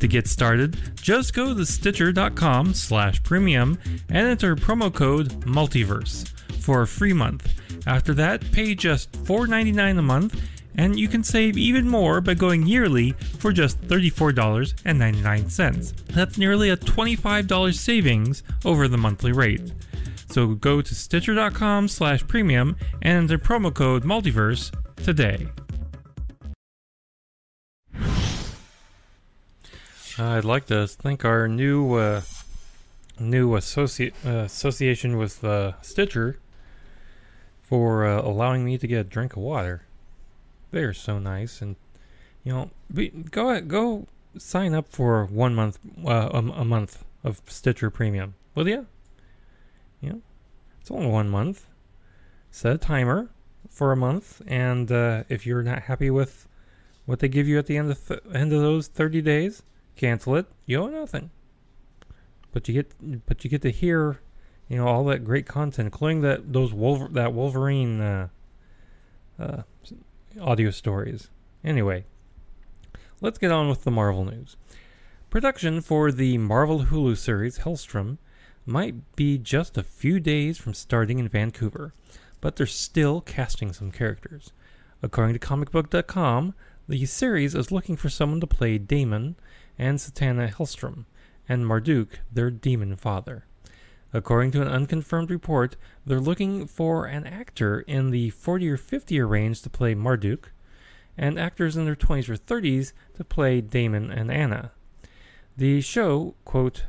To 0.00 0.08
get 0.08 0.26
started, 0.26 0.78
just 0.96 1.34
go 1.34 1.54
to 1.54 1.66
stitcher.com 1.66 2.72
slash 2.72 3.22
premium 3.22 3.78
and 4.08 4.26
enter 4.26 4.56
promo 4.56 4.92
code 4.92 5.28
multiverse 5.42 6.32
for 6.68 6.82
a 6.82 6.86
free 6.86 7.14
month. 7.14 7.48
After 7.86 8.12
that, 8.12 8.52
pay 8.52 8.74
just 8.74 9.10
$4.99 9.24 9.98
a 9.98 10.02
month, 10.02 10.38
and 10.74 11.00
you 11.00 11.08
can 11.08 11.24
save 11.24 11.56
even 11.56 11.88
more 11.88 12.20
by 12.20 12.34
going 12.34 12.66
yearly 12.66 13.12
for 13.38 13.52
just 13.52 13.80
$34.99. 13.88 16.06
That's 16.08 16.36
nearly 16.36 16.68
a 16.68 16.76
$25 16.76 17.74
savings 17.74 18.42
over 18.66 18.86
the 18.86 18.98
monthly 18.98 19.32
rate. 19.32 19.72
So 20.28 20.48
go 20.48 20.82
to 20.82 20.94
stitcher.com 20.94 21.88
slash 21.88 22.26
premium 22.26 22.76
and 23.00 23.16
enter 23.16 23.38
promo 23.38 23.72
code 23.72 24.04
multiverse 24.04 24.70
today. 24.96 25.48
I'd 30.18 30.44
like 30.44 30.66
to 30.66 30.86
thank 30.86 31.24
our 31.24 31.48
new 31.48 31.94
uh, 31.94 32.20
new 33.18 33.54
uh, 33.54 33.56
association 33.56 35.16
with 35.16 35.42
uh, 35.42 35.72
Stitcher 35.80 36.36
for 37.68 38.06
uh, 38.06 38.22
allowing 38.22 38.64
me 38.64 38.78
to 38.78 38.86
get 38.86 39.00
a 39.00 39.04
drink 39.04 39.36
of 39.36 39.42
water. 39.42 39.82
They 40.70 40.82
are 40.84 40.94
so 40.94 41.18
nice, 41.18 41.60
and 41.60 41.76
you 42.42 42.52
know, 42.52 42.70
be, 42.92 43.08
go 43.08 43.60
go 43.60 44.06
sign 44.38 44.74
up 44.74 44.88
for 44.88 45.26
one 45.26 45.54
month, 45.54 45.78
uh, 46.06 46.30
a, 46.32 46.38
a, 46.38 46.64
month 46.64 47.04
of 47.22 47.42
Stitcher 47.46 47.90
Premium, 47.90 48.34
will 48.54 48.68
you? 48.68 48.86
Yeah, 50.00 50.14
it's 50.80 50.90
only 50.90 51.08
one 51.08 51.28
month. 51.28 51.66
Set 52.50 52.74
a 52.74 52.78
timer 52.78 53.28
for 53.68 53.92
a 53.92 53.96
month, 53.96 54.40
and 54.46 54.90
uh, 54.90 55.24
if 55.28 55.44
you're 55.44 55.62
not 55.62 55.82
happy 55.82 56.10
with 56.10 56.48
what 57.04 57.18
they 57.18 57.28
give 57.28 57.46
you 57.46 57.58
at 57.58 57.66
the 57.66 57.76
end 57.76 57.90
of 57.90 58.08
th- 58.08 58.20
end 58.32 58.54
of 58.54 58.62
those 58.62 58.86
thirty 58.86 59.20
days, 59.20 59.62
cancel 59.94 60.36
it. 60.36 60.46
You 60.64 60.84
owe 60.84 60.88
nothing. 60.88 61.30
But 62.50 62.66
you 62.66 62.72
get, 62.72 63.26
but 63.26 63.44
you 63.44 63.50
get 63.50 63.60
to 63.60 63.70
hear 63.70 64.20
you 64.68 64.76
know 64.76 64.86
all 64.86 65.04
that 65.04 65.24
great 65.24 65.46
content, 65.46 65.86
including 65.86 66.20
that 66.22 66.52
those 66.52 66.72
Wolver- 66.72 67.08
that 67.08 67.32
Wolverine 67.32 68.00
uh, 68.00 68.28
uh, 69.38 69.62
audio 70.40 70.70
stories. 70.70 71.30
Anyway, 71.64 72.04
let's 73.20 73.38
get 73.38 73.50
on 73.50 73.68
with 73.68 73.84
the 73.84 73.90
Marvel 73.90 74.24
news. 74.24 74.56
Production 75.30 75.80
for 75.80 76.10
the 76.10 76.38
Marvel 76.38 76.84
Hulu 76.84 77.16
series 77.16 77.60
Helstrom 77.60 78.18
might 78.64 79.16
be 79.16 79.38
just 79.38 79.76
a 79.76 79.82
few 79.82 80.20
days 80.20 80.58
from 80.58 80.74
starting 80.74 81.18
in 81.18 81.28
Vancouver, 81.28 81.92
but 82.40 82.56
they're 82.56 82.66
still 82.66 83.20
casting 83.20 83.72
some 83.72 83.90
characters. 83.90 84.52
According 85.02 85.38
to 85.38 85.46
comicbook.com, 85.46 86.54
the 86.88 87.04
series 87.06 87.54
is 87.54 87.72
looking 87.72 87.96
for 87.96 88.08
someone 88.08 88.40
to 88.40 88.46
play 88.46 88.78
Daimon 88.78 89.36
and 89.78 89.98
Satana 89.98 90.52
Helstrom, 90.52 91.04
and 91.48 91.66
Marduk, 91.66 92.20
their 92.32 92.50
demon 92.50 92.96
father. 92.96 93.44
According 94.12 94.52
to 94.52 94.62
an 94.62 94.68
unconfirmed 94.68 95.30
report, 95.30 95.76
they're 96.06 96.20
looking 96.20 96.66
for 96.66 97.04
an 97.04 97.26
actor 97.26 97.80
in 97.80 98.10
the 98.10 98.30
40 98.30 98.70
or 98.70 98.76
50 98.76 99.14
year 99.14 99.26
range 99.26 99.62
to 99.62 99.70
play 99.70 99.94
Marduk, 99.94 100.52
and 101.16 101.38
actors 101.38 101.76
in 101.76 101.84
their 101.84 101.96
20s 101.96 102.28
or 102.28 102.36
30s 102.36 102.92
to 103.16 103.24
play 103.24 103.60
Daimon 103.60 104.10
and 104.10 104.30
Anna. 104.30 104.70
The 105.56 105.80
show, 105.80 106.36
quote, 106.44 106.84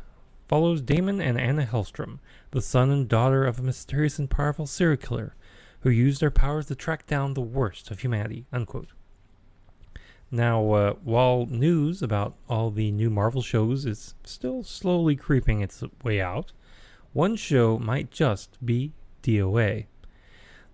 follows 0.47 0.81
Daimon 0.81 1.19
and 1.19 1.39
Anna 1.39 1.65
Helstrom, 1.65 2.19
the 2.51 2.61
son 2.61 2.91
and 2.91 3.07
daughter 3.07 3.45
of 3.45 3.59
a 3.59 3.63
mysterious 3.63 4.19
and 4.19 4.29
powerful 4.29 4.67
serial 4.67 4.97
killer 4.97 5.35
who 5.81 5.89
used 5.89 6.21
their 6.21 6.31
powers 6.31 6.67
to 6.67 6.75
track 6.75 7.07
down 7.07 7.33
the 7.33 7.41
worst 7.41 7.89
of 7.89 7.99
humanity, 7.99 8.45
unquote. 8.51 8.89
Now, 10.31 10.71
uh, 10.71 10.93
while 11.03 11.47
news 11.47 12.01
about 12.03 12.35
all 12.47 12.69
the 12.69 12.91
new 12.91 13.09
Marvel 13.09 13.41
shows 13.41 13.85
is 13.85 14.13
still 14.23 14.63
slowly 14.63 15.15
creeping 15.15 15.61
its 15.61 15.83
way 16.03 16.21
out, 16.21 16.51
one 17.13 17.35
show 17.35 17.79
might 17.79 18.11
just 18.11 18.63
be 18.65 18.93
DOA. 19.23 19.85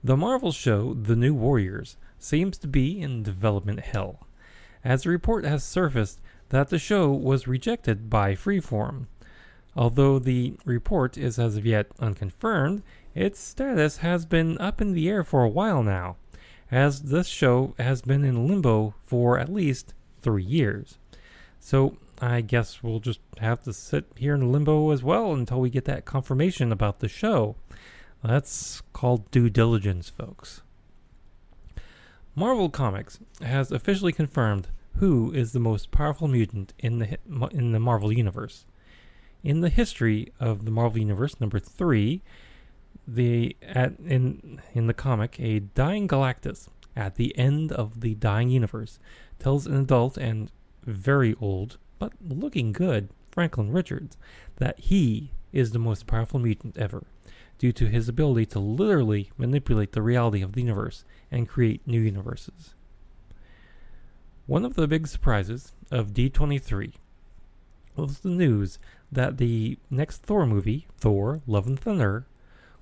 The 0.04 0.18
Marvel 0.18 0.52
show 0.52 0.94
The 0.94 1.16
New 1.16 1.34
Warriors 1.34 1.98
seems 2.20 2.58
to 2.60 2.68
be 2.68 3.00
in 3.00 3.24
development 3.24 3.80
hell, 3.80 4.28
as 4.84 5.06
a 5.06 5.10
report 5.10 5.46
has 5.46 5.64
surfaced 5.64 6.22
that 6.50 6.70
the 6.70 6.80
show 6.80 7.12
was 7.12 7.48
rejected 7.48 8.10
by 8.10 8.36
Freeform. 8.36 9.08
Although 9.76 10.20
the 10.20 10.56
report 10.64 11.18
is 11.18 11.40
as 11.40 11.58
of 11.58 11.66
yet 11.66 11.88
unconfirmed, 12.00 12.84
its 13.14 13.40
status 13.40 13.98
has 13.98 14.26
been 14.26 14.58
up 14.60 14.80
in 14.80 14.94
the 14.94 15.10
air 15.10 15.24
for 15.24 15.44
a 15.44 15.50
while 15.50 15.84
now, 15.84 16.18
as 16.72 17.04
this 17.04 17.28
show 17.28 17.74
has 17.78 18.02
been 18.02 18.24
in 18.24 18.48
limbo 18.48 18.94
for 19.04 19.40
at 19.40 19.52
least 19.52 19.94
three 20.22 20.44
years. 20.44 20.98
So 21.60 21.98
I 22.22 22.42
guess 22.42 22.82
we'll 22.82 23.00
just 23.00 23.20
have 23.40 23.64
to 23.64 23.74
sit 23.74 24.06
here 24.16 24.36
in 24.36 24.52
limbo 24.52 24.92
as 24.92 25.04
well 25.04 25.34
until 25.34 25.60
we 25.60 25.70
get 25.70 25.86
that 25.86 26.06
confirmation 26.06 26.72
about 26.72 27.00
the 27.00 27.10
show. 27.10 27.56
That's 28.24 28.82
called 28.94 29.30
due 29.32 29.50
diligence, 29.50 30.10
folks. 30.10 30.62
Marvel 32.34 32.70
Comics 32.70 33.20
has 33.42 33.72
officially 33.72 34.12
confirmed 34.12 34.70
who 34.98 35.32
is 35.32 35.52
the 35.52 35.60
most 35.60 35.92
powerful 35.92 36.28
mutant 36.28 36.74
in 36.80 37.00
the 37.00 37.18
in 37.52 37.72
the 37.72 37.80
Marvel 37.80 38.12
universe. 38.12 38.66
In 39.44 39.62
the 39.62 39.70
history 39.70 40.32
of 40.40 40.66
the 40.66 40.72
Marvel 40.72 41.00
universe, 41.00 41.40
number 41.40 41.60
three, 41.60 42.24
the 43.08 43.56
at 43.62 44.00
in 44.00 44.62
in 44.74 44.88
the 44.88 44.94
comic, 44.94 45.40
a 45.40 45.60
dying 45.60 46.08
Galactus 46.08 46.70
at 46.96 47.16
the 47.16 47.38
end 47.38 47.72
of 47.72 48.02
the 48.02 48.16
dying 48.16 48.50
universe 48.50 49.00
tells 49.38 49.68
an 49.68 49.76
adult 49.76 50.18
and 50.18 50.52
very 50.84 51.36
old 51.42 51.78
but 52.00 52.14
looking 52.22 52.72
good, 52.72 53.10
Franklin 53.32 53.72
Richards, 53.72 54.18
that 54.58 54.80
he 54.80 55.32
is 55.52 55.72
the 55.72 55.80
most 55.80 56.08
powerful 56.08 56.40
mutant 56.40 56.78
ever, 56.78 57.04
due 57.58 57.72
to 57.72 57.88
his 57.88 58.10
ability 58.10 58.46
to 58.48 58.60
literally 58.60 59.32
manipulate 59.38 59.94
the 59.94 60.02
reality 60.02 60.42
of 60.42 60.54
the 60.54 60.62
universe 60.62 61.06
and 61.32 61.48
create 61.48 61.88
new 61.88 62.00
universes. 62.00 62.74
One 64.48 64.66
of 64.66 64.76
the 64.76 64.88
big 64.88 65.08
surprises 65.08 65.74
of 65.90 66.14
D23 66.14 66.94
was 67.96 68.20
the 68.20 68.30
news 68.30 68.78
that 69.12 69.38
the 69.38 69.78
next 69.90 70.22
Thor 70.24 70.46
movie, 70.46 70.88
Thor 70.98 71.42
Love 71.48 71.68
and 71.68 71.80
Thunder, 71.80 72.28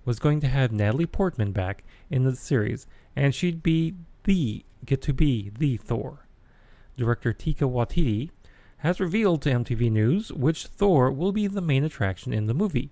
was 0.06 0.20
going 0.20 0.42
to 0.42 0.48
have 0.48 0.72
Natalie 0.72 1.06
Portman 1.06 1.52
back 1.52 1.84
in 2.10 2.24
the 2.24 2.36
series, 2.36 2.88
and 3.16 3.34
she'd 3.34 3.64
be 3.64 3.94
the 4.24 4.66
get 4.86 5.02
to 5.04 5.14
be 5.14 5.52
the 5.58 5.78
Thor. 5.78 6.26
Director 6.98 7.34
Taika 7.34 7.70
Waititi 7.70 8.32
has 8.84 9.00
revealed 9.00 9.42
to 9.42 9.50
MTV 9.50 9.90
News 9.90 10.32
which 10.34 10.68
Thor 10.68 11.10
will 11.10 11.32
be 11.32 11.48
the 11.48 11.62
main 11.62 11.86
attraction 11.86 12.34
in 12.34 12.48
the 12.48 12.54
movie. 12.54 12.92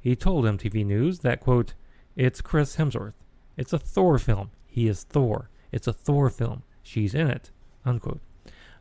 He 0.00 0.16
told 0.16 0.46
MTV 0.46 0.86
News 0.86 1.18
that, 1.18 1.40
quote, 1.40 1.74
It's 2.16 2.40
Chris 2.40 2.76
Hemsworth. 2.76 3.12
It's 3.54 3.74
a 3.74 3.78
Thor 3.78 4.18
film. 4.18 4.50
He 4.66 4.88
is 4.88 5.04
Thor. 5.04 5.50
It's 5.70 5.86
a 5.86 5.92
Thor 5.92 6.30
film. 6.30 6.62
She's 6.82 7.14
in 7.14 7.28
it. 7.28 7.50
Unquote. 7.84 8.20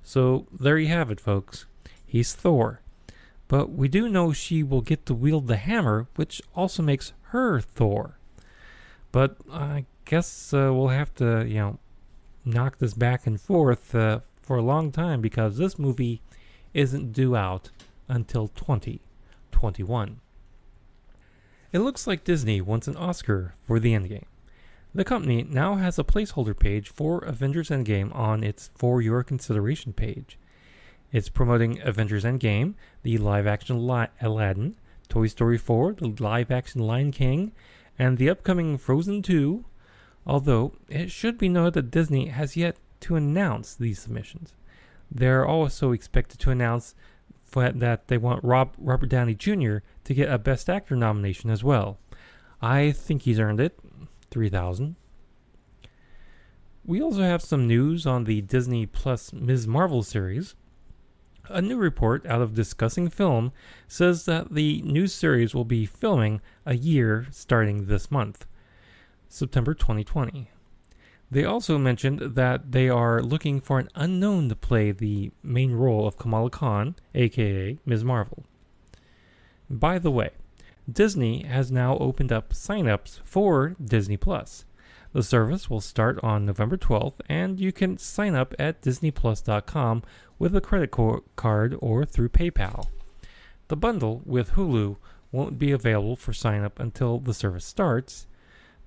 So 0.01 0.47
there 0.57 0.77
you 0.77 0.87
have 0.87 1.11
it, 1.11 1.19
folks. 1.19 1.65
He's 2.05 2.33
Thor. 2.33 2.79
But 3.49 3.71
we 3.71 3.89
do 3.89 4.07
know 4.07 4.31
she 4.31 4.63
will 4.63 4.81
get 4.81 5.05
to 5.07 5.13
wield 5.13 5.47
the 5.47 5.57
hammer, 5.57 6.07
which 6.15 6.41
also 6.55 6.81
makes 6.81 7.11
her 7.31 7.59
Thor. 7.59 8.17
But 9.11 9.35
I 9.51 9.85
guess 10.05 10.53
uh, 10.53 10.71
we'll 10.73 10.87
have 10.87 11.13
to, 11.15 11.45
you 11.45 11.55
know, 11.55 11.79
knock 12.45 12.77
this 12.77 12.93
back 12.93 13.27
and 13.27 13.41
forth 13.41 13.93
uh, 13.93 14.21
for 14.41 14.55
a 14.55 14.61
long 14.61 14.93
time 14.93 15.19
because 15.19 15.57
this 15.57 15.77
movie 15.77 16.21
isn't 16.75 17.13
due 17.13 17.35
out 17.35 17.71
until 18.07 18.49
2021. 18.49 20.19
It 21.71 21.79
looks 21.79 22.05
like 22.05 22.23
Disney 22.23 22.61
wants 22.61 22.87
an 22.87 22.97
Oscar 22.97 23.55
for 23.65 23.79
the 23.79 23.93
Endgame. 23.93 24.25
The 24.93 25.03
company 25.03 25.43
now 25.43 25.75
has 25.75 25.97
a 25.97 26.03
placeholder 26.03 26.57
page 26.57 26.89
for 26.89 27.19
Avengers 27.19 27.69
Endgame 27.69 28.13
on 28.15 28.43
its 28.43 28.69
For 28.75 29.01
Your 29.01 29.23
Consideration 29.23 29.93
page. 29.93 30.37
It's 31.11 31.29
promoting 31.29 31.81
Avengers 31.81 32.23
Endgame, 32.23 32.75
the 33.03 33.17
live 33.17 33.47
action 33.47 33.87
Li- 33.87 34.07
Aladdin, 34.21 34.75
Toy 35.07 35.27
Story 35.27 35.57
4, 35.57 35.93
the 35.93 36.15
live 36.19 36.51
action 36.51 36.81
Lion 36.81 37.11
King, 37.11 37.53
and 37.97 38.17
the 38.17 38.29
upcoming 38.29 38.77
Frozen 38.77 39.21
2. 39.21 39.65
Although, 40.27 40.73
it 40.89 41.11
should 41.11 41.37
be 41.37 41.49
noted 41.49 41.73
that 41.73 41.91
Disney 41.91 42.27
has 42.27 42.57
yet 42.57 42.77
to 43.01 43.15
announce 43.15 43.75
these 43.75 43.99
submissions. 43.99 44.53
They're 45.15 45.45
also 45.45 45.93
expected 45.93 46.39
to 46.41 46.51
announce 46.51 46.93
that 47.53 48.09
they 48.09 48.17
want 48.17 48.43
Rob, 48.43 48.73
Robert 48.77 49.07
Downey 49.07 49.33
Jr. 49.33 49.77
to 50.03 50.13
get 50.13 50.29
a 50.29 50.37
Best 50.37 50.69
Actor 50.69 50.97
nomination 50.97 51.49
as 51.49 51.63
well. 51.63 51.97
I 52.61 52.91
think 52.91 53.21
he's 53.21 53.39
earned 53.39 53.61
it. 53.61 53.79
3000. 54.29 54.97
We 56.83 57.01
also 57.01 57.21
have 57.21 57.41
some 57.41 57.65
news 57.65 58.05
on 58.05 58.25
the 58.25 58.41
Disney 58.41 58.85
Plus 58.85 59.31
Ms. 59.31 59.65
Marvel 59.67 60.03
series. 60.03 60.53
A 61.47 61.61
new 61.61 61.77
report 61.77 62.25
out 62.25 62.41
of 62.41 62.53
Discussing 62.53 63.07
Film 63.09 63.53
says 63.87 64.25
that 64.25 64.53
the 64.53 64.81
new 64.81 65.07
series 65.07 65.55
will 65.55 65.63
be 65.63 65.85
filming 65.85 66.41
a 66.65 66.75
year 66.75 67.27
starting 67.31 67.85
this 67.85 68.11
month, 68.11 68.45
September 69.29 69.73
2020. 69.73 70.49
They 71.31 71.43
also 71.43 71.77
mentioned 71.77 72.19
that 72.35 72.71
they 72.71 72.87
are 72.87 73.21
looking 73.21 73.59
for 73.59 73.79
an 73.79 73.89
unknown 73.95 74.49
to 74.49 74.55
play 74.55 74.91
the 74.91 75.31
main 75.41 75.73
role 75.73 76.07
of 76.07 76.17
Kamala 76.17 76.49
Khan, 76.49 76.95
aka 77.13 77.77
Ms. 77.85 78.03
Marvel. 78.03 78.43
By 79.69 79.97
the 79.97 80.11
way, 80.11 80.31
Disney 80.91 81.43
has 81.43 81.71
now 81.71 81.97
opened 81.97 82.31
up 82.31 82.53
signups 82.53 83.19
for 83.25 83.75
Disney 83.83 84.17
Plus. 84.17 84.65
The 85.13 85.23
service 85.23 85.69
will 85.69 85.81
start 85.81 86.19
on 86.21 86.45
November 86.45 86.77
12th, 86.77 87.21
and 87.27 87.59
you 87.59 87.71
can 87.71 87.97
sign 87.97 88.35
up 88.35 88.53
at 88.59 88.81
DisneyPlus.com 88.81 90.03
with 90.37 90.55
a 90.55 90.61
credit 90.61 90.91
co- 90.91 91.23
card 91.35 91.75
or 91.79 92.05
through 92.05 92.29
PayPal. 92.29 92.87
The 93.69 93.77
bundle 93.77 94.21
with 94.25 94.51
Hulu 94.51 94.97
won't 95.31 95.57
be 95.57 95.71
available 95.71 96.15
for 96.15 96.33
sign 96.33 96.63
up 96.63 96.79
until 96.79 97.19
the 97.19 97.33
service 97.33 97.65
starts. 97.65 98.27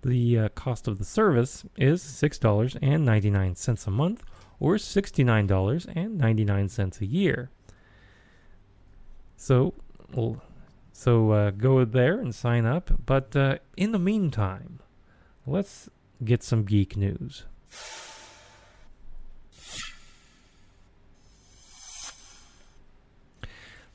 The 0.03 0.39
uh, 0.39 0.49
cost 0.51 0.87
of 0.87 0.99
the 0.99 1.05
service 1.05 1.65
is 1.77 2.03
$6.99 2.03 3.87
a 3.87 3.91
month 3.91 4.23
or 4.61 4.77
$69.99 4.77 7.01
a 7.01 7.07
year. 7.07 7.51
So, 9.37 9.75
well, 10.13 10.43
so 10.93 11.31
uh, 11.31 11.51
go 11.51 11.85
there 11.85 12.19
and 12.19 12.35
sign 12.35 12.67
up. 12.67 12.91
But 13.07 13.37
uh, 13.37 13.59
in 13.77 13.93
the 13.93 13.99
meantime, 13.99 14.81
let's 15.47 15.89
get 16.25 16.43
some 16.43 16.65
geek 16.65 16.97
news. 16.97 17.45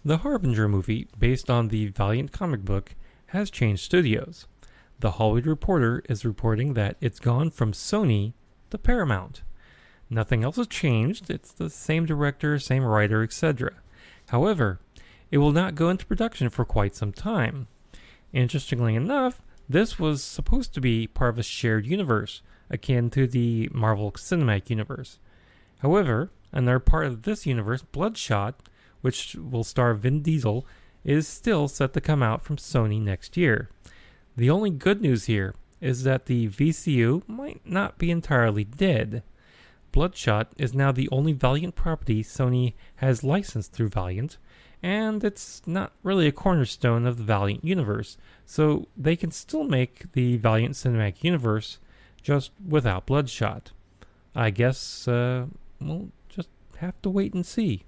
The 0.06 0.18
Harbinger 0.18 0.68
movie, 0.68 1.08
based 1.18 1.50
on 1.50 1.70
the 1.70 1.88
Valiant 1.88 2.34
comic 2.34 2.66
book, 2.66 2.94
has 3.28 3.50
changed 3.50 3.84
studios. 3.84 4.48
The 5.04 5.12
Hollywood 5.12 5.48
Reporter 5.48 6.02
is 6.08 6.24
reporting 6.24 6.76
that 6.76 6.96
it's 7.02 7.20
gone 7.20 7.52
from 7.52 7.74
Sony 7.74 8.32
to 8.70 8.78
Paramount. 8.78 9.44
Nothing 10.10 10.46
else 10.46 10.56
has 10.56 10.68
changed, 10.68 11.30
it's 11.30 11.52
the 11.52 11.70
same 11.70 12.06
director, 12.06 12.58
same 12.58 12.86
writer, 12.86 13.22
etc. 13.22 13.74
However, 14.30 14.80
it 15.30 15.40
will 15.40 15.52
not 15.52 15.76
go 15.76 15.90
into 15.90 16.06
production 16.06 16.48
for 16.50 16.64
quite 16.64 16.96
some 16.96 17.12
time. 17.12 17.68
Interestingly 18.32 18.96
enough, 18.96 19.42
this 19.68 20.00
was 20.00 20.24
supposed 20.24 20.74
to 20.74 20.80
be 20.80 21.08
part 21.08 21.32
of 21.32 21.40
a 21.40 21.44
shared 21.44 21.86
universe, 21.86 22.42
akin 22.70 23.10
to 23.10 23.28
the 23.28 23.70
Marvel 23.74 24.10
Cinematic 24.14 24.70
Universe. 24.70 25.20
However, 25.80 26.32
another 26.54 26.80
part 26.80 27.08
of 27.08 27.24
this 27.24 27.46
universe, 27.46 27.82
Bloodshot, 27.82 28.56
which 29.02 29.36
will 29.36 29.66
star 29.66 29.96
Vin 29.96 30.22
Diesel, 30.22 30.66
is 31.04 31.28
still 31.28 31.68
set 31.68 31.92
to 31.92 32.00
come 32.00 32.24
out 32.24 32.42
from 32.42 32.56
Sony 32.56 33.02
next 33.02 33.36
year. 33.36 33.70
The 34.36 34.50
only 34.50 34.72
good 34.72 35.02
news 35.02 35.26
here 35.26 35.54
is 35.80 36.04
that 36.04 36.26
the 36.26 36.48
VCU 36.48 37.28
might 37.28 37.62
not 37.66 37.98
be 37.98 38.10
entirely 38.10 38.64
dead. 38.64 39.22
Bloodshot 39.92 40.54
is 40.58 40.74
now 40.74 40.92
the 40.92 41.10
only 41.12 41.34
Valiant 41.34 41.76
property 41.76 42.24
Sony 42.24 42.74
has 42.96 43.24
licensed 43.24 43.74
through 43.74 43.90
Valiant, 43.90 44.38
and 44.82 45.24
it's 45.24 45.62
not 45.68 45.92
really 46.02 46.26
a 46.28 46.32
cornerstone 46.32 47.06
of 47.06 47.18
the 47.18 47.24
Valiant 47.24 47.64
universe, 47.64 48.18
so 48.46 48.88
they 48.98 49.16
can 49.16 49.30
still 49.30 49.64
make 49.64 50.12
the 50.14 50.38
Valiant 50.38 50.74
Cinematic 50.74 51.24
Universe 51.24 51.78
just 52.24 52.52
without 52.68 53.06
Bloodshot. 53.06 53.72
I 54.36 54.50
guess 54.50 55.08
uh, 55.08 55.46
we'll 55.80 56.10
just 56.28 56.50
have 56.78 57.00
to 57.04 57.10
wait 57.12 57.36
and 57.36 57.46
see. 57.46 57.84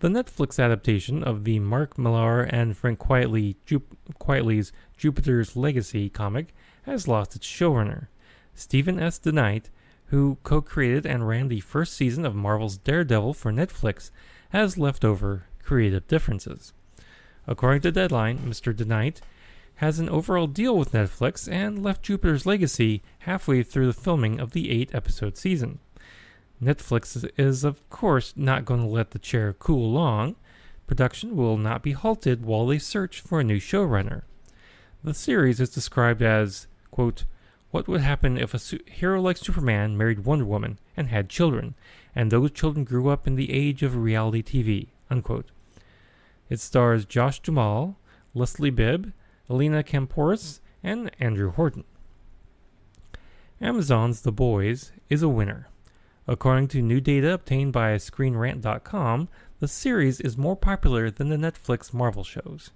The 0.00 0.08
Netflix 0.08 0.62
adaptation 0.62 1.24
of 1.24 1.44
the 1.44 1.58
Mark 1.58 1.96
Millar 1.96 2.42
and 2.42 2.76
Frank 2.76 2.98
Quitely, 2.98 3.56
Ju- 3.64 3.82
Quitely's 4.20 4.70
Jupiter's 4.98 5.56
Legacy 5.56 6.10
comic 6.10 6.54
has 6.82 7.08
lost 7.08 7.34
its 7.34 7.46
showrunner. 7.46 8.08
Stephen 8.54 9.00
S. 9.00 9.18
DeKnight, 9.18 9.70
who 10.06 10.36
co 10.42 10.60
created 10.60 11.06
and 11.06 11.26
ran 11.26 11.48
the 11.48 11.60
first 11.60 11.94
season 11.94 12.26
of 12.26 12.34
Marvel's 12.34 12.76
Daredevil 12.76 13.32
for 13.32 13.50
Netflix, 13.50 14.10
has 14.50 14.76
left 14.76 15.02
over 15.02 15.46
creative 15.62 16.06
differences. 16.06 16.74
According 17.46 17.80
to 17.82 17.92
Deadline, 17.92 18.40
Mr. 18.40 18.74
DeKnight 18.74 19.20
has 19.76 19.98
an 19.98 20.10
overall 20.10 20.46
deal 20.46 20.76
with 20.76 20.92
Netflix 20.92 21.50
and 21.50 21.82
left 21.82 22.02
Jupiter's 22.02 22.44
Legacy 22.44 23.02
halfway 23.20 23.62
through 23.62 23.86
the 23.86 23.94
filming 23.94 24.40
of 24.40 24.52
the 24.52 24.70
eight 24.70 24.94
episode 24.94 25.38
season. 25.38 25.78
Netflix 26.62 27.28
is, 27.36 27.64
of 27.64 27.88
course, 27.90 28.32
not 28.36 28.64
going 28.64 28.80
to 28.80 28.86
let 28.86 29.10
the 29.10 29.18
chair 29.18 29.52
cool 29.52 29.90
long. 29.90 30.36
Production 30.86 31.36
will 31.36 31.56
not 31.56 31.82
be 31.82 31.92
halted 31.92 32.44
while 32.44 32.66
they 32.66 32.78
search 32.78 33.20
for 33.20 33.40
a 33.40 33.44
new 33.44 33.58
showrunner. 33.58 34.22
The 35.04 35.14
series 35.14 35.60
is 35.60 35.70
described 35.70 36.22
as, 36.22 36.66
quote, 36.90 37.24
what 37.70 37.88
would 37.88 38.00
happen 38.00 38.38
if 38.38 38.54
a 38.54 38.58
su- 38.58 38.80
hero 38.86 39.20
like 39.20 39.36
Superman 39.36 39.98
married 39.98 40.24
Wonder 40.24 40.46
Woman 40.46 40.78
and 40.96 41.08
had 41.08 41.28
children, 41.28 41.74
and 42.14 42.30
those 42.30 42.52
children 42.52 42.84
grew 42.84 43.08
up 43.10 43.26
in 43.26 43.34
the 43.34 43.52
age 43.52 43.82
of 43.82 43.96
reality 43.96 44.42
TV. 44.42 44.88
Unquote. 45.10 45.50
It 46.48 46.60
stars 46.60 47.04
Josh 47.04 47.40
Duhamel, 47.40 47.96
Leslie 48.34 48.70
Bibb, 48.70 49.12
Elena 49.50 49.82
Kampouris, 49.82 50.60
and 50.82 51.10
Andrew 51.20 51.50
Horton. 51.50 51.84
Amazon's 53.60 54.22
The 54.22 54.32
Boys 54.32 54.92
is 55.08 55.22
a 55.22 55.28
winner. 55.28 55.68
According 56.28 56.68
to 56.68 56.82
new 56.82 57.00
data 57.00 57.34
obtained 57.34 57.72
by 57.72 57.94
ScreenRant.com, 57.94 59.28
the 59.60 59.68
series 59.68 60.20
is 60.20 60.36
more 60.36 60.56
popular 60.56 61.08
than 61.08 61.28
the 61.28 61.36
Netflix 61.36 61.94
Marvel 61.94 62.24
shows. 62.24 62.72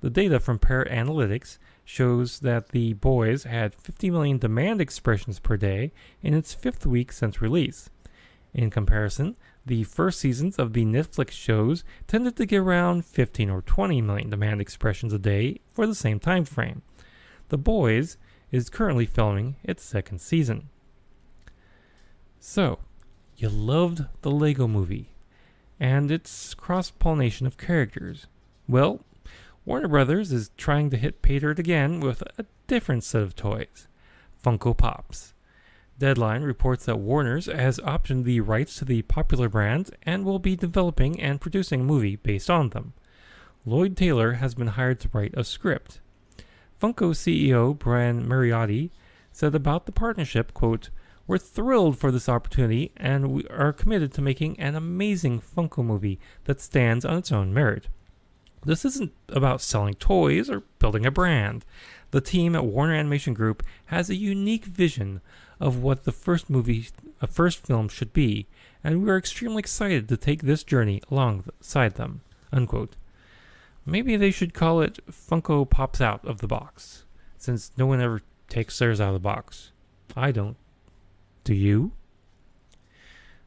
The 0.00 0.08
data 0.08 0.40
from 0.40 0.58
Parrot 0.58 0.90
Analytics 0.90 1.58
shows 1.84 2.40
that 2.40 2.70
The 2.70 2.94
Boys 2.94 3.44
had 3.44 3.74
50 3.74 4.10
million 4.10 4.38
demand 4.38 4.80
expressions 4.80 5.38
per 5.38 5.56
day 5.56 5.92
in 6.22 6.32
its 6.32 6.54
fifth 6.54 6.86
week 6.86 7.12
since 7.12 7.42
release. 7.42 7.90
In 8.54 8.70
comparison, 8.70 9.36
the 9.66 9.84
first 9.84 10.18
seasons 10.18 10.58
of 10.58 10.72
the 10.72 10.86
Netflix 10.86 11.32
shows 11.32 11.84
tended 12.06 12.36
to 12.36 12.46
get 12.46 12.60
around 12.60 13.04
15 13.04 13.50
or 13.50 13.60
20 13.60 14.00
million 14.00 14.30
demand 14.30 14.62
expressions 14.62 15.12
a 15.12 15.18
day 15.18 15.60
for 15.74 15.86
the 15.86 15.94
same 15.94 16.18
time 16.18 16.46
frame. 16.46 16.80
The 17.50 17.58
Boys 17.58 18.16
is 18.50 18.70
currently 18.70 19.04
filming 19.04 19.56
its 19.62 19.84
second 19.84 20.20
season. 20.20 20.70
So, 22.40 22.78
you 23.36 23.48
loved 23.48 24.06
the 24.22 24.30
Lego 24.30 24.66
movie 24.66 25.10
and 25.80 26.10
its 26.10 26.54
cross 26.54 26.90
pollination 26.90 27.46
of 27.46 27.56
characters. 27.56 28.26
Well, 28.68 29.00
Warner 29.64 29.88
Brothers 29.88 30.32
is 30.32 30.50
trying 30.56 30.90
to 30.90 30.96
hit 30.96 31.22
pay 31.22 31.38
dirt 31.38 31.58
again 31.58 32.00
with 32.00 32.22
a 32.38 32.46
different 32.66 33.04
set 33.04 33.22
of 33.22 33.36
toys 33.36 33.86
Funko 34.42 34.76
Pops. 34.76 35.34
Deadline 35.98 36.42
reports 36.42 36.84
that 36.84 37.00
Warner's 37.00 37.46
has 37.46 37.80
optioned 37.80 38.24
the 38.24 38.40
rights 38.40 38.76
to 38.76 38.84
the 38.84 39.02
popular 39.02 39.48
brand 39.48 39.90
and 40.04 40.24
will 40.24 40.38
be 40.38 40.54
developing 40.54 41.20
and 41.20 41.40
producing 41.40 41.80
a 41.80 41.84
movie 41.84 42.16
based 42.16 42.48
on 42.48 42.70
them. 42.70 42.92
Lloyd 43.66 43.96
Taylor 43.96 44.34
has 44.34 44.54
been 44.54 44.68
hired 44.68 45.00
to 45.00 45.10
write 45.12 45.34
a 45.36 45.42
script. 45.42 46.00
Funko 46.80 47.10
CEO 47.10 47.76
Brian 47.76 48.26
Mariotti 48.26 48.90
said 49.32 49.54
about 49.54 49.86
the 49.86 49.92
partnership, 49.92 50.54
quote, 50.54 50.90
We're 51.28 51.36
thrilled 51.36 51.98
for 51.98 52.10
this 52.10 52.26
opportunity 52.26 52.90
and 52.96 53.30
we 53.30 53.44
are 53.48 53.74
committed 53.74 54.14
to 54.14 54.22
making 54.22 54.58
an 54.58 54.74
amazing 54.74 55.42
Funko 55.42 55.84
movie 55.84 56.18
that 56.44 56.58
stands 56.58 57.04
on 57.04 57.18
its 57.18 57.30
own 57.30 57.52
merit. 57.52 57.88
This 58.64 58.86
isn't 58.86 59.12
about 59.28 59.60
selling 59.60 59.94
toys 59.94 60.48
or 60.48 60.62
building 60.78 61.04
a 61.04 61.10
brand. 61.10 61.66
The 62.12 62.22
team 62.22 62.56
at 62.56 62.64
Warner 62.64 62.94
Animation 62.94 63.34
Group 63.34 63.62
has 63.86 64.08
a 64.08 64.16
unique 64.16 64.64
vision 64.64 65.20
of 65.60 65.82
what 65.82 66.04
the 66.04 66.12
first 66.12 66.48
movie, 66.48 66.88
a 67.20 67.26
first 67.26 67.58
film 67.58 67.90
should 67.90 68.14
be, 68.14 68.46
and 68.82 69.04
we 69.04 69.10
are 69.10 69.18
extremely 69.18 69.60
excited 69.60 70.08
to 70.08 70.16
take 70.16 70.42
this 70.42 70.64
journey 70.64 71.02
alongside 71.10 71.96
them. 71.96 72.22
Unquote. 72.50 72.96
Maybe 73.84 74.16
they 74.16 74.30
should 74.30 74.54
call 74.54 74.80
it 74.80 74.98
Funko 75.10 75.68
Pops 75.68 76.00
Out 76.00 76.24
of 76.26 76.38
the 76.38 76.48
Box, 76.48 77.04
since 77.36 77.70
no 77.76 77.84
one 77.84 78.00
ever 78.00 78.22
takes 78.48 78.78
theirs 78.78 78.98
out 78.98 79.08
of 79.08 79.14
the 79.14 79.20
box. 79.20 79.72
I 80.16 80.32
don't. 80.32 80.56
Do 81.48 81.54
you? 81.54 81.92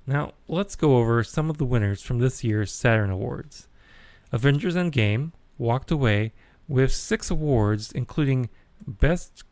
Now, 0.08 0.34
let's 0.48 0.76
go 0.76 0.98
over 0.98 1.24
some 1.24 1.52
of 1.52 1.60
the 1.60 1.66
winners 1.66 2.02
from 2.02 2.18
this 2.18 2.44
year's 2.44 2.72
Saturn 2.72 3.12
Awards. 3.12 3.68
Avengers 4.32 4.76
Endgame 4.76 5.34
walked 5.60 5.92
away 5.92 6.34
with 6.68 6.92
six 6.92 7.30
awards, 7.30 7.92
including 7.92 8.50
best, 8.88 9.44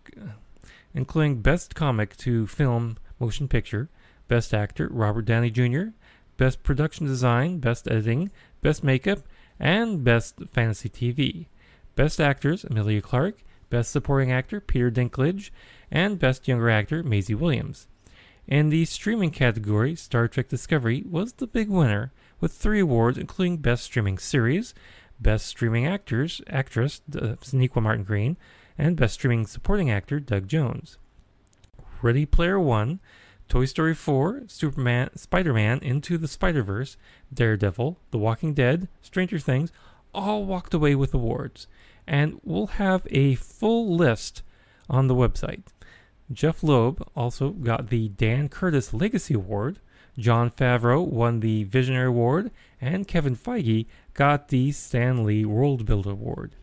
including 0.96 1.44
best 1.44 1.76
comic 1.76 2.18
to 2.18 2.48
film 2.48 2.98
motion 3.20 3.48
picture, 3.48 3.88
best 4.28 4.52
actor 4.52 4.90
Robert 4.92 5.26
Downey 5.26 5.52
Jr., 5.52 5.90
best 6.38 6.64
production 6.64 7.06
design, 7.06 7.60
best 7.60 7.88
editing, 7.88 8.32
best 8.64 8.84
makeup, 8.84 9.20
and 9.60 10.04
best 10.04 10.40
fantasy 10.52 10.90
TV. 10.90 11.46
Best 11.96 12.20
actors 12.20 12.64
Emilia 12.64 13.04
Clarke, 13.04 13.44
best 13.70 13.92
supporting 13.92 14.32
actor 14.32 14.60
Peter 14.60 14.90
Dinklage, 14.90 15.52
and 15.92 16.18
best 16.18 16.48
younger 16.48 16.72
actor 16.72 17.04
Maisie 17.04 17.36
Williams. 17.36 17.86
In 18.50 18.70
the 18.70 18.86
streaming 18.86 19.30
category, 19.30 19.96
Star 19.96 20.28
Trek 20.28 20.50
Discovery 20.50 21.04
was 21.08 21.34
the 21.34 21.46
big 21.46 21.70
winner 21.70 22.12
with 22.42 22.52
three 22.52 22.80
awards, 22.80 23.16
including 23.16 23.58
Best 23.58 23.84
Streaming 23.84 24.18
Series, 24.18 24.74
Best 25.20 25.46
Streaming 25.46 25.86
Actors 25.86 26.42
Actress 26.50 27.02
uh, 27.14 27.36
Sonequa 27.44 27.80
Martin 27.80 28.04
Green, 28.04 28.38
and 28.76 28.98
Best 28.98 29.14
Streaming 29.14 29.46
Supporting 29.46 29.92
Actor 29.92 30.22
Doug 30.22 30.48
Jones. 30.48 30.98
Ready 32.02 32.26
Player 32.26 32.60
One, 32.60 33.00
Toy 33.50 33.66
Story 33.66 33.94
4, 33.94 34.46
Superman, 34.48 35.16
Spider-Man 35.16 35.78
Into 35.84 36.18
the 36.18 36.28
Spider-Verse, 36.28 36.98
Daredevil, 37.32 38.00
The 38.10 38.18
Walking 38.18 38.56
Dead, 38.56 38.88
Stranger 39.04 39.38
Things, 39.38 39.72
all 40.12 40.44
walked 40.44 40.74
away 40.74 40.96
with 40.96 41.14
awards, 41.14 41.68
and 42.08 42.40
we'll 42.44 42.66
have 42.66 43.06
a 43.12 43.36
full 43.36 43.96
list 43.96 44.42
on 44.90 45.06
the 45.06 45.14
website. 45.14 45.66
Jeph 46.32 46.62
Loeb 46.62 47.08
also 47.16 47.50
got 47.50 47.90
the 47.90 48.10
Dan 48.10 48.50
Curtis 48.50 48.94
Legacy 48.94 49.34
Award. 49.34 49.80
Jon 50.18 50.52
Favreau 50.52 51.06
won 51.06 51.40
the 51.40 51.64
Visionary 51.64 52.08
Award, 52.08 52.52
and 52.80 53.08
Kevin 53.08 53.36
Feige 53.36 53.88
got 54.14 54.50
the 54.50 54.72
Stan 54.72 55.24
Lee 55.24 55.46
World 55.46 55.86
Builder 55.86 56.12
Award. 56.12 56.56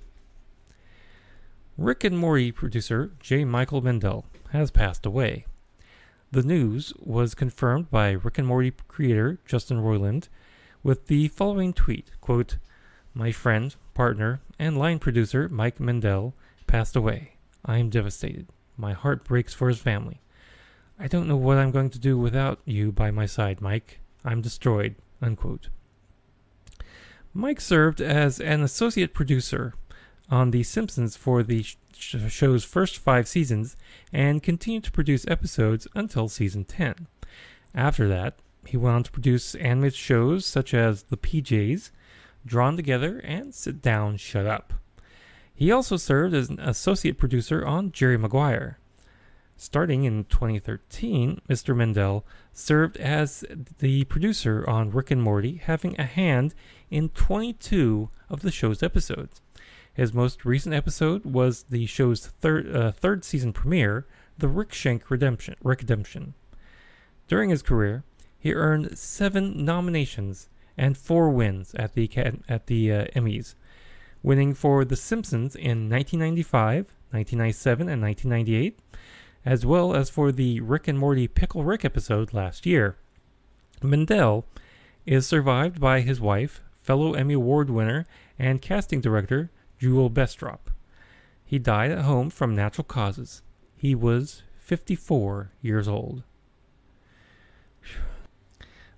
Rick 1.77 2.05
and 2.05 2.19
Morty 2.19 2.53
producer 2.53 3.13
J. 3.19 3.45
Michael 3.45 3.81
Mendel 3.83 4.25
has 4.51 4.71
passed 4.71 5.05
away. 5.05 5.47
The 6.31 6.43
news 6.43 6.93
was 6.99 7.35
confirmed 7.35 7.91
by 7.91 8.13
Rick 8.13 8.39
and 8.39 8.47
Morty 8.47 8.73
creator 8.89 9.39
Justin 9.47 9.79
Roiland 9.79 10.29
with 10.83 11.07
the 11.07 11.29
following 11.29 11.73
tweet 11.73 12.13
quote, 12.21 12.59
My 13.15 13.33
friend, 13.33 13.75
partner, 13.95 14.41
and 14.59 14.79
line 14.79 14.99
producer 15.01 15.49
Mike 15.49 15.81
Mendel 15.81 16.35
passed 16.67 16.95
away. 16.95 17.33
I 17.65 17.79
am 17.79 17.91
devastated. 17.91 18.47
My 18.77 18.93
heart 18.93 19.25
breaks 19.25 19.55
for 19.55 19.69
his 19.69 19.79
family. 19.79 20.21
I 20.99 21.09
don't 21.09 21.29
know 21.29 21.37
what 21.37 21.59
I'm 21.59 21.71
going 21.71 21.91
to 21.91 21.99
do 21.99 22.19
without 22.19 22.61
you 22.65 22.93
by 22.93 23.11
my 23.11 23.27
side, 23.27 23.61
Mike. 23.61 24.01
I'm 24.25 24.41
destroyed. 24.41 24.97
Unquote. 25.21 25.69
Mike 27.33 27.61
served 27.61 28.01
as 28.01 28.41
an 28.41 28.63
associate 28.63 29.13
producer 29.13 29.75
on 30.31 30.51
The 30.51 30.63
Simpsons 30.63 31.17
for 31.17 31.43
the 31.43 31.63
sh- 31.63 31.77
show's 32.29 32.65
first 32.65 32.99
five 32.99 33.29
seasons 33.29 33.77
and 34.13 34.43
continued 34.43 34.85
to 34.85 34.93
produce 34.93 35.27
episodes 35.29 35.87
until 35.95 36.29
season 36.29 36.65
10. 36.65 37.07
After 37.75 38.09
that, 38.09 38.39
he 38.67 38.77
went 38.77 38.97
on 38.97 39.03
to 39.05 39.13
produce 39.13 39.55
animated 39.55 39.95
shows 39.95 40.47
such 40.47 40.75
as 40.75 41.05
The 41.05 41.17
PJs, 41.17 41.91
Drawn 42.45 42.77
Together, 42.77 43.21
and 43.23 43.55
Sit 43.55 43.83
Down, 43.83 44.17
Shut 44.17 44.47
Up. 44.47 44.75
He 45.57 45.73
also 45.73 45.97
served 45.97 46.35
as 46.35 46.51
an 46.51 46.61
associate 46.61 47.17
producer 47.17 47.65
on 47.65 47.91
Jerry 47.91 48.19
Maguire. 48.19 48.79
Starting 49.57 50.05
in 50.05 50.25
2013, 50.25 51.41
Mr. 51.49 51.75
Mendel 51.75 52.27
served 52.53 52.99
as 52.99 53.43
the 53.79 54.05
producer 54.05 54.69
on 54.69 54.91
Rick 54.91 55.11
and 55.11 55.23
Morty, 55.23 55.57
having 55.57 55.99
a 55.99 56.05
hand 56.05 56.55
in 56.91 57.09
22 57.09 58.11
of 58.29 58.43
the 58.43 58.51
show's 58.51 58.83
episodes. 58.83 59.41
His 59.95 60.13
most 60.13 60.45
recent 60.45 60.75
episode 60.75 61.25
was 61.25 61.63
the 61.65 61.87
show's 61.87 62.27
third 62.27 62.77
uh, 62.77 62.93
third 62.93 63.25
season 63.25 63.55
premiere, 63.55 64.07
The 64.37 64.49
Rick 64.49 64.75
Shank 64.75 65.11
Redemption. 65.11 65.57
Redemption. 65.63 66.35
During 67.29 67.49
his 67.49 67.63
career, 67.63 68.05
he 68.39 68.53
earned 68.53 68.99
seven 68.99 69.65
nominations 69.65 70.51
and 70.77 70.99
four 70.99 71.31
wins 71.31 71.75
at 71.77 71.95
the 71.95 72.11
at 72.47 72.67
the 72.67 72.93
uh, 72.93 73.05
Emmys, 73.17 73.55
winning 74.27 74.53
for 74.53 74.85
The 74.85 74.97
Simpsons 74.97 75.55
in 75.55 75.89
1995, 75.89 76.87
1997, 77.13 77.89
and 77.89 78.03
1998, 78.03 78.77
as 79.45 79.65
well 79.65 79.95
as 79.95 80.11
for 80.11 80.33
the 80.33 80.59
Rick 80.59 80.89
and 80.89 80.99
Morty 80.99 81.29
Pickle 81.29 81.63
Rick 81.63 81.85
episode 81.85 82.35
last 82.35 82.67
year. 82.67 82.97
Mendel 83.85 84.45
is 85.07 85.29
survived 85.29 85.81
by 85.81 86.01
his 86.01 86.21
wife, 86.21 86.61
fellow 86.83 87.13
Emmy 87.13 87.35
Award 87.35 87.71
winner 87.71 88.05
and 88.37 88.61
casting 88.61 89.01
director 89.01 89.53
Jewel 89.79 90.11
Bestrop. 90.11 90.73
He 91.45 91.61
died 91.61 91.93
at 91.93 92.05
home 92.05 92.29
from 92.29 92.57
natural 92.57 92.85
causes. 92.85 93.43
He 93.77 93.95
was 93.95 94.43
54 94.59 95.53
years 95.63 95.87
old. 95.87 96.25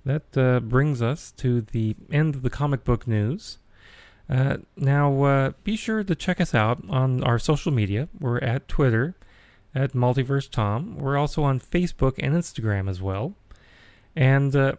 That 0.07 0.39
uh, 0.39 0.61
brings 0.61 1.03
us 1.03 1.33
to 1.33 1.61
the 1.61 1.97
end 2.11 2.35
of 2.35 2.41
the 2.41 2.49
comic 2.49 2.83
book 2.83 3.07
news. 3.07 3.59
Uh, 4.29 4.59
now, 4.77 5.23
uh, 5.23 5.53
be 5.65 5.77
sure 5.77 6.05
to 6.05 6.15
check 6.15 6.41
us 6.41 6.55
out 6.55 6.83
on 6.89 7.25
our 7.25 7.39
social 7.39 7.73
media. 7.73 8.09
We're 8.19 8.39
at 8.39 8.69
Twitter 8.69 9.17
at 9.75 9.93
Multiverse 9.93 10.51
Tom. 10.51 10.99
We're 10.99 11.17
also 11.17 11.43
on 11.43 11.61
Facebook 11.61 12.15
and 12.19 12.35
Instagram 12.35 12.91
as 12.91 13.01
well. 13.01 13.35
And 14.15 14.55
uh, 14.55 14.75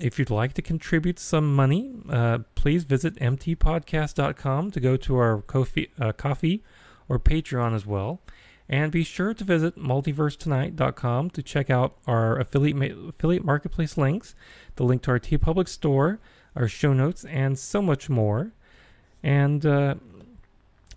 if 0.00 0.18
you'd 0.18 0.30
like 0.30 0.54
to 0.54 0.62
contribute 0.62 1.18
some 1.18 1.54
money, 1.54 1.92
uh, 2.08 2.38
please 2.54 2.84
visit 2.84 3.16
mtpodcast.com 3.16 4.70
to 4.70 4.80
go 4.80 4.96
to 4.96 5.16
our 5.16 5.42
Ko-fi, 5.42 5.88
uh, 6.00 6.12
coffee 6.12 6.62
or 7.08 7.18
Patreon 7.18 7.74
as 7.74 7.84
well. 7.84 8.20
And 8.66 8.90
be 8.90 9.04
sure 9.04 9.34
to 9.34 9.44
visit 9.44 9.76
multiversetonight.com 9.76 11.30
to 11.30 11.42
check 11.42 11.68
out 11.68 11.98
our 12.06 12.38
affiliate, 12.38 12.76
ma- 12.76 13.08
affiliate 13.08 13.44
marketplace 13.44 13.98
links, 13.98 14.34
the 14.76 14.84
link 14.84 15.02
to 15.02 15.10
our 15.10 15.18
TeePublic 15.18 15.68
store, 15.68 16.18
our 16.56 16.68
show 16.68 16.92
notes, 16.92 17.24
and 17.24 17.58
so 17.58 17.82
much 17.82 18.08
more. 18.08 18.52
And 19.22 19.64
uh, 19.64 19.96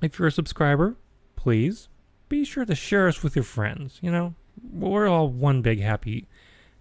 if 0.02 0.20
you're 0.20 0.28
a 0.28 0.32
subscriber, 0.32 0.96
please 1.36 1.88
be 2.30 2.44
sure 2.44 2.66
to 2.66 2.76
share 2.76 3.08
us 3.08 3.24
with 3.24 3.36
your 3.36 3.44
friends. 3.44 4.00
You 4.02 4.12
know, 4.12 4.34
we're 4.72 5.08
all 5.08 5.30
one 5.30 5.62
big 5.62 5.80
happy, 5.82 6.28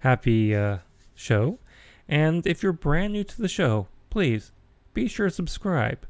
happy 0.01 0.55
uh, 0.55 0.79
show. 1.15 1.59
And 2.09 2.47
if 2.47 2.63
you're 2.63 2.73
brand 2.73 3.13
new 3.13 3.25
to 3.25 3.43
the 3.43 3.49
show, 3.49 3.89
please 4.11 4.53
be 4.95 5.09
sure 5.09 5.29
to 5.29 5.35
subscribe 5.35 6.07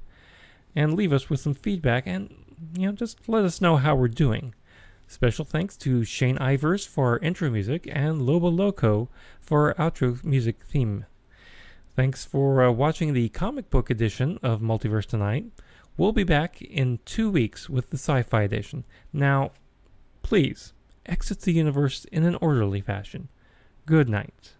and 0.74 0.94
leave 0.94 1.12
us 1.12 1.30
with 1.30 1.40
some 1.40 1.54
feedback 1.54 2.06
and 2.06 2.30
you 2.76 2.86
know 2.86 2.92
just 2.92 3.28
let 3.28 3.44
us 3.44 3.60
know 3.60 3.76
how 3.76 3.94
we're 3.94 4.08
doing. 4.08 4.54
Special 5.08 5.44
thanks 5.44 5.76
to 5.78 6.04
Shane 6.04 6.36
Ivers 6.38 6.86
for 6.86 7.10
our 7.10 7.18
intro 7.18 7.48
music 7.48 7.88
and 7.90 8.22
Lobo 8.22 8.48
Loco 8.48 9.08
for 9.40 9.68
our 9.78 9.90
outro 9.90 10.22
music 10.24 10.62
theme. 10.64 11.06
Thanks 11.96 12.26
for 12.26 12.62
uh, 12.62 12.70
watching 12.72 13.14
the 13.14 13.30
comic 13.30 13.70
book 13.70 13.88
edition 13.88 14.38
of 14.42 14.60
Multiverse 14.60 15.06
Tonight. 15.06 15.46
We'll 15.96 16.12
be 16.12 16.24
back 16.24 16.60
in 16.60 16.98
two 17.06 17.30
weeks 17.30 17.70
with 17.70 17.88
the 17.88 17.96
sci 17.96 18.22
fi 18.22 18.42
edition. 18.42 18.84
Now, 19.14 19.52
please 20.20 20.74
exit 21.06 21.40
the 21.40 21.54
universe 21.54 22.04
in 22.12 22.24
an 22.24 22.34
orderly 22.42 22.82
fashion. 22.82 23.28
Good 23.86 24.10
night. 24.10 24.55